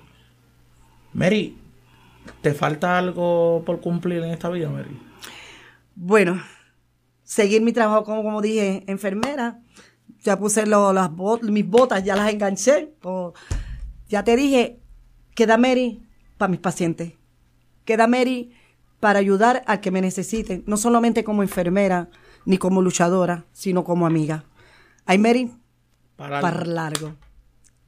Mary, 1.12 1.56
¿te 2.40 2.54
falta 2.54 2.98
algo 2.98 3.62
por 3.64 3.80
cumplir 3.80 4.22
en 4.22 4.30
esta 4.30 4.48
vida, 4.48 4.68
Mary? 4.70 4.98
Bueno, 5.94 6.40
seguir 7.22 7.62
mi 7.62 7.72
trabajo 7.72 8.04
como, 8.04 8.22
como 8.22 8.40
dije, 8.42 8.84
enfermera. 8.86 9.60
Ya 10.22 10.38
puse 10.38 10.66
lo- 10.66 10.92
las 10.92 11.10
bot- 11.10 11.42
mis 11.42 11.66
botas, 11.66 12.04
ya 12.04 12.16
las 12.16 12.32
enganché. 12.32 12.92
como- 13.00 13.32
ya 14.08 14.24
te 14.24 14.34
dije, 14.36 14.80
queda 15.34 15.56
Mary 15.56 16.02
para 16.36 16.50
mis 16.50 16.60
pacientes. 16.60 17.12
Queda 17.84 18.06
Mary 18.06 18.52
para 18.98 19.18
ayudar 19.18 19.62
al 19.66 19.80
que 19.80 19.90
me 19.90 20.00
necesite, 20.00 20.62
no 20.66 20.76
solamente 20.76 21.24
como 21.24 21.42
enfermera 21.42 22.10
ni 22.44 22.58
como 22.58 22.82
luchadora, 22.82 23.44
sino 23.52 23.84
como 23.84 24.06
amiga. 24.06 24.44
Hay 25.06 25.18
Mary 25.18 25.50
Para, 26.16 26.40
para 26.40 26.64
largo. 26.64 27.14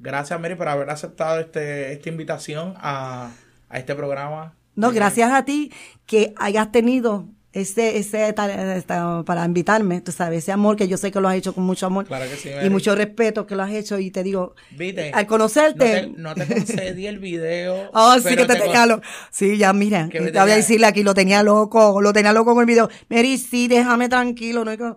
Gracias, 0.02 0.38
Mary, 0.40 0.56
por 0.56 0.68
haber 0.68 0.90
aceptado 0.90 1.38
este, 1.40 1.92
esta 1.92 2.08
invitación 2.08 2.74
a, 2.78 3.30
a 3.68 3.78
este 3.78 3.94
programa. 3.94 4.54
No, 4.74 4.90
Eh, 4.90 4.94
gracias 4.94 5.30
a 5.32 5.44
ti 5.44 5.70
que 6.06 6.34
hayas 6.36 6.72
tenido 6.72 7.28
ese, 7.52 7.98
ese 7.98 8.32
para 8.32 9.44
invitarme, 9.44 10.00
tú 10.00 10.10
sabes, 10.10 10.38
ese 10.38 10.52
amor 10.52 10.74
que 10.76 10.88
yo 10.88 10.96
sé 10.96 11.12
que 11.12 11.20
lo 11.20 11.28
has 11.28 11.36
hecho 11.36 11.54
con 11.54 11.64
mucho 11.64 11.84
amor 11.84 12.06
Claro 12.06 12.24
que 12.24 12.36
sí, 12.36 12.48
y 12.64 12.70
mucho 12.70 12.94
respeto 12.94 13.46
que 13.46 13.54
lo 13.54 13.62
has 13.62 13.72
hecho 13.72 13.98
y 13.98 14.10
te 14.10 14.22
digo, 14.22 14.54
¿Viste? 14.70 15.10
al 15.12 15.26
conocerte, 15.26 16.06
No 16.16 16.34
te, 16.34 16.42
no 16.42 16.46
te 16.46 16.54
concedí 16.54 17.06
el 17.06 17.18
video. 17.18 17.90
Oh, 17.94 18.18
sí 18.18 18.34
que 18.34 18.46
te, 18.46 18.56
tenía 18.56 18.86
loco. 18.86 19.02
Sí, 19.30 19.58
ya 19.58 19.72
mira, 19.74 20.08
Que 20.10 20.18
te 20.20 20.40
voy 20.40 20.50
a 20.50 20.56
decirle 20.56 20.86
aquí, 20.86 21.02
lo 21.02 21.12
tenía 21.14 21.42
loco, 21.42 22.00
lo 22.00 22.12
tenía 22.12 22.32
loco 22.32 22.54
con 22.54 22.62
el 22.62 22.66
video. 22.66 22.88
Mary, 23.10 23.36
sí, 23.38 23.68
déjame 23.68 24.08
tranquilo, 24.08 24.64
no 24.64 24.70
es 24.72 24.78
que- 24.78 24.94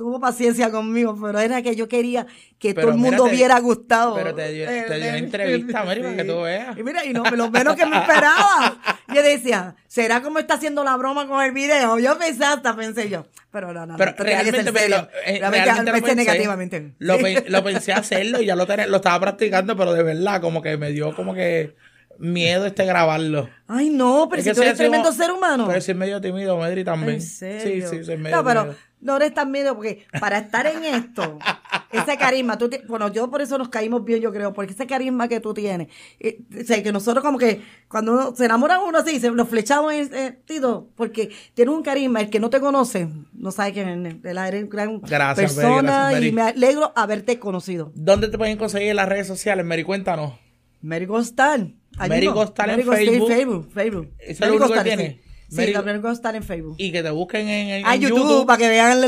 tuvo 0.00 0.18
paciencia 0.18 0.70
conmigo, 0.70 1.14
pero 1.20 1.38
era 1.38 1.60
que 1.60 1.76
yo 1.76 1.86
quería 1.86 2.26
que 2.58 2.72
Pero 2.74 2.86
todo 2.88 2.94
el 2.94 3.00
mira, 3.02 3.10
mundo 3.10 3.24
te- 3.26 3.36
viera 3.36 3.56
a 3.56 3.60
Gustavo. 3.60 4.14
pero 4.14 4.34
te 4.34 4.50
dio- 4.50 4.68
Eh, 4.68 4.84
te 4.88 4.96
dio 4.96 5.04
eh, 5.12 5.18
entrevista, 5.18 5.84
Mary, 5.84 6.00
para 6.00 6.16
que 6.16 6.24
tú 6.24 6.40
veas. 6.40 6.78
Y 6.78 6.82
mira, 6.82 7.04
y 7.04 7.12
no, 7.12 7.22
lo 7.24 7.50
menos 7.50 7.76
que 7.76 7.84
me 7.84 7.98
esperaba. 7.98 8.78
Yo 9.14 9.22
decía, 9.22 9.76
¿será 9.88 10.22
como 10.22 10.38
está 10.38 10.54
haciendo 10.54 10.82
la 10.84 10.96
broma 10.96 11.28
con 11.28 11.44
el 11.44 11.52
video? 11.52 11.98
Yo 11.98 12.18
pensé 12.18 12.44
hasta, 12.46 12.74
pensé 12.74 13.10
yo. 13.10 13.26
Pero 13.52 13.72
no, 13.74 13.84
no, 13.84 13.96
Pero 13.98 14.14
no, 14.16 14.24
realmente, 14.24 14.72
pero, 14.72 14.96
eh, 15.26 15.38
Realmente, 15.40 15.64
realmente 15.64 15.90
lo 15.90 15.92
pensé 15.92 16.00
pensé, 16.02 16.14
negativamente. 16.16 16.94
Lo, 16.98 17.18
pe- 17.18 17.44
lo 17.48 17.62
pensé 17.64 17.92
hacerlo 17.92 18.40
y 18.40 18.46
ya 18.46 18.56
lo, 18.56 18.66
tenía- 18.66 18.86
lo 18.86 18.96
estaba 18.96 19.20
practicando, 19.20 19.76
pero 19.76 19.92
de 19.92 20.02
verdad, 20.04 20.40
como 20.40 20.62
que 20.62 20.76
me 20.78 20.90
dio 20.92 21.14
como 21.14 21.34
que 21.34 21.74
miedo 22.20 22.66
este 22.66 22.84
grabarlo. 22.84 23.48
Ay, 23.66 23.88
no, 23.90 24.28
pero 24.30 24.40
Es 24.42 24.48
si 24.48 24.54
tú 24.54 24.62
eres 24.62 24.76
tremendo 24.76 25.08
como- 25.10 25.16
ser 25.22 25.32
humano. 25.32 25.66
Pero 25.68 25.80
soy 25.80 25.94
medio 25.94 26.20
tímido, 26.20 26.56
Medri 26.58 26.84
también. 26.84 27.14
¿En 27.14 27.22
serio? 27.22 27.88
Sí, 27.88 27.98
sí, 27.98 28.04
soy 28.04 28.16
medio 28.18 28.36
No, 28.36 28.44
pero 28.44 28.60
tímido. 28.62 28.78
no 29.00 29.16
eres 29.16 29.32
tan 29.34 29.50
miedo 29.50 29.74
porque 29.74 30.04
para 30.20 30.38
estar 30.38 30.66
en 30.66 30.84
esto, 30.84 31.38
ese 31.92 32.16
carisma, 32.18 32.58
tú 32.58 32.68
bueno, 32.88 33.08
yo 33.12 33.30
por 33.30 33.40
eso 33.40 33.56
nos 33.58 33.68
caímos 33.68 34.04
bien, 34.04 34.20
yo 34.20 34.32
creo, 34.32 34.52
porque 34.52 34.72
ese 34.72 34.86
carisma 34.86 35.28
que 35.28 35.40
tú 35.40 35.54
tienes, 35.54 35.88
eh, 36.18 36.40
o 36.60 36.64
sea, 36.64 36.82
que 36.82 36.92
nosotros 36.92 37.24
como 37.24 37.38
que 37.38 37.62
cuando 37.88 38.12
uno, 38.12 38.34
se 38.36 38.44
enamora 38.44 38.80
uno 38.80 38.98
así, 38.98 39.18
se, 39.20 39.30
nos 39.30 39.48
flechamos 39.48 39.92
en 39.92 40.00
ese 40.00 40.14
sentido, 40.26 40.88
porque 40.96 41.30
tiene 41.54 41.70
un 41.70 41.82
carisma, 41.82 42.20
el 42.20 42.28
que 42.30 42.40
no 42.40 42.50
te 42.50 42.60
conoce, 42.60 43.08
no 43.32 43.50
sabe 43.52 43.72
quién 43.72 44.06
es, 44.06 44.16
él 44.24 44.38
eres 44.38 44.68
gran 44.68 45.00
Gracias, 45.00 45.56
Mary, 45.56 45.66
persona 45.66 45.82
gracias, 45.82 46.12
Mary. 46.12 46.26
y 46.28 46.32
me 46.32 46.42
alegro 46.42 46.92
haberte 46.96 47.38
conocido. 47.38 47.92
¿Dónde 47.94 48.28
te 48.28 48.36
pueden 48.36 48.58
conseguir 48.58 48.90
en 48.90 48.96
las 48.96 49.08
redes 49.08 49.26
sociales, 49.28 49.64
Mary? 49.64 49.84
Cuéntanos. 49.84 50.34
Mary 50.82 51.06
Ghostal. 51.06 51.74
Ahí 51.98 52.08
Mary. 52.08 52.26
Ghostal 52.26 52.70
en 52.70 52.82
Facebook. 52.86 53.28
Facebook, 53.28 53.70
Facebook. 53.72 54.08
¿Eso 54.18 54.30
es 54.32 54.40
Mary 54.40 54.50
lo 54.52 54.56
único 54.56 54.68
que 54.68 54.74
Ghostal, 54.78 54.84
tiene? 54.96 55.20
Sí, 55.48 55.72
la 55.72 55.98
Ghostal 55.98 56.34
en 56.36 56.42
Facebook. 56.44 56.74
Y 56.78 56.92
que 56.92 57.02
te 57.02 57.10
busquen 57.10 57.48
en, 57.48 57.68
en- 57.68 57.82
Ah, 57.86 57.96
en 57.96 58.02
YouTube, 58.02 58.46
para 58.46 58.56
que 58.58 58.68
vean 58.68 59.00
la, 59.00 59.06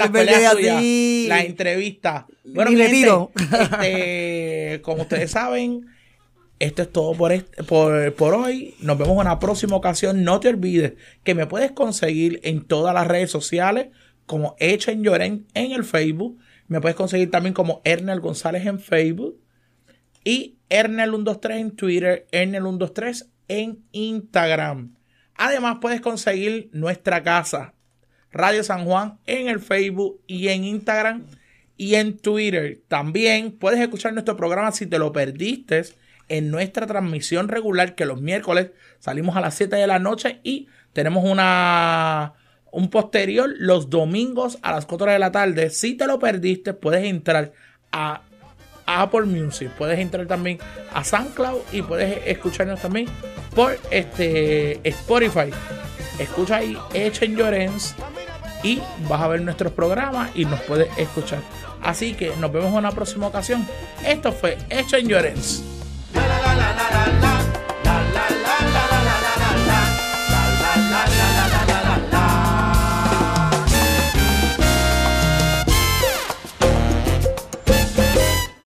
los 0.00 0.12
videos, 0.12 0.36
la- 0.40 0.42
las 0.42 0.76
así. 0.76 1.28
entrevistas. 1.30 2.24
Bueno, 2.44 2.70
Mi 2.70 2.76
gente, 2.78 3.28
este, 3.82 4.80
como 4.82 5.02
ustedes 5.02 5.30
saben, 5.30 5.86
esto 6.58 6.82
es 6.82 6.90
todo 6.90 7.12
por, 7.12 7.32
este- 7.32 7.62
por, 7.64 8.14
por 8.14 8.34
hoy. 8.34 8.74
Nos 8.80 8.96
vemos 8.98 9.12
en 9.14 9.20
una 9.20 9.38
próxima 9.38 9.76
ocasión. 9.76 10.24
No 10.24 10.40
te 10.40 10.48
olvides 10.48 10.94
que 11.22 11.34
me 11.34 11.46
puedes 11.46 11.72
conseguir 11.72 12.40
en 12.44 12.64
todas 12.64 12.94
las 12.94 13.06
redes 13.06 13.30
sociales 13.30 13.88
como 14.26 14.56
Echen 14.58 15.02
Lloren 15.02 15.46
en 15.54 15.72
el 15.72 15.84
Facebook. 15.84 16.38
Me 16.66 16.80
puedes 16.80 16.96
conseguir 16.96 17.30
también 17.30 17.54
como 17.54 17.80
Ernel 17.84 18.20
González 18.20 18.66
en 18.66 18.80
Facebook. 18.80 19.36
Y 20.28 20.58
Ernel123 20.68 21.58
en 21.58 21.70
Twitter, 21.70 22.26
Ernel123 22.32 23.28
en 23.48 23.78
Instagram. 23.92 24.94
Además, 25.34 25.78
puedes 25.80 26.02
conseguir 26.02 26.68
nuestra 26.74 27.22
casa, 27.22 27.72
Radio 28.30 28.62
San 28.62 28.84
Juan, 28.84 29.16
en 29.24 29.48
el 29.48 29.58
Facebook 29.58 30.20
y 30.26 30.48
en 30.48 30.64
Instagram 30.64 31.24
y 31.78 31.94
en 31.94 32.18
Twitter. 32.18 32.78
También 32.88 33.52
puedes 33.52 33.80
escuchar 33.80 34.12
nuestro 34.12 34.36
programa 34.36 34.70
si 34.72 34.84
te 34.84 34.98
lo 34.98 35.14
perdiste 35.14 35.84
en 36.28 36.50
nuestra 36.50 36.86
transmisión 36.86 37.48
regular 37.48 37.94
que 37.94 38.04
los 38.04 38.20
miércoles 38.20 38.72
salimos 38.98 39.34
a 39.34 39.40
las 39.40 39.54
7 39.54 39.76
de 39.76 39.86
la 39.86 39.98
noche 39.98 40.40
y 40.42 40.68
tenemos 40.92 41.24
una 41.24 42.34
un 42.70 42.90
posterior 42.90 43.48
los 43.56 43.88
domingos 43.88 44.58
a 44.60 44.72
las 44.72 44.84
4 44.84 45.10
de 45.10 45.18
la 45.20 45.32
tarde. 45.32 45.70
Si 45.70 45.94
te 45.94 46.06
lo 46.06 46.18
perdiste, 46.18 46.74
puedes 46.74 47.04
entrar 47.04 47.54
a 47.92 48.27
Apple 48.88 49.26
Music, 49.26 49.70
puedes 49.76 49.98
entrar 49.98 50.26
también 50.26 50.58
a 50.94 51.04
SoundCloud 51.04 51.60
y 51.72 51.82
puedes 51.82 52.26
escucharnos 52.26 52.80
también 52.80 53.06
por 53.54 53.78
este 53.90 54.80
Spotify. 54.88 55.50
Escucha 56.18 56.56
ahí 56.56 56.76
Echen 56.94 57.36
Llorens 57.36 57.94
y 58.62 58.80
vas 59.08 59.20
a 59.20 59.28
ver 59.28 59.42
nuestros 59.42 59.72
programas 59.72 60.30
y 60.34 60.46
nos 60.46 60.60
puedes 60.62 60.88
escuchar. 60.96 61.40
Así 61.82 62.14
que 62.14 62.32
nos 62.40 62.50
vemos 62.50 62.70
en 62.70 62.78
una 62.78 62.90
próxima 62.90 63.26
ocasión. 63.26 63.66
Esto 64.04 64.32
fue 64.32 64.56
Echen 64.70 65.06
Llorens. 65.06 65.62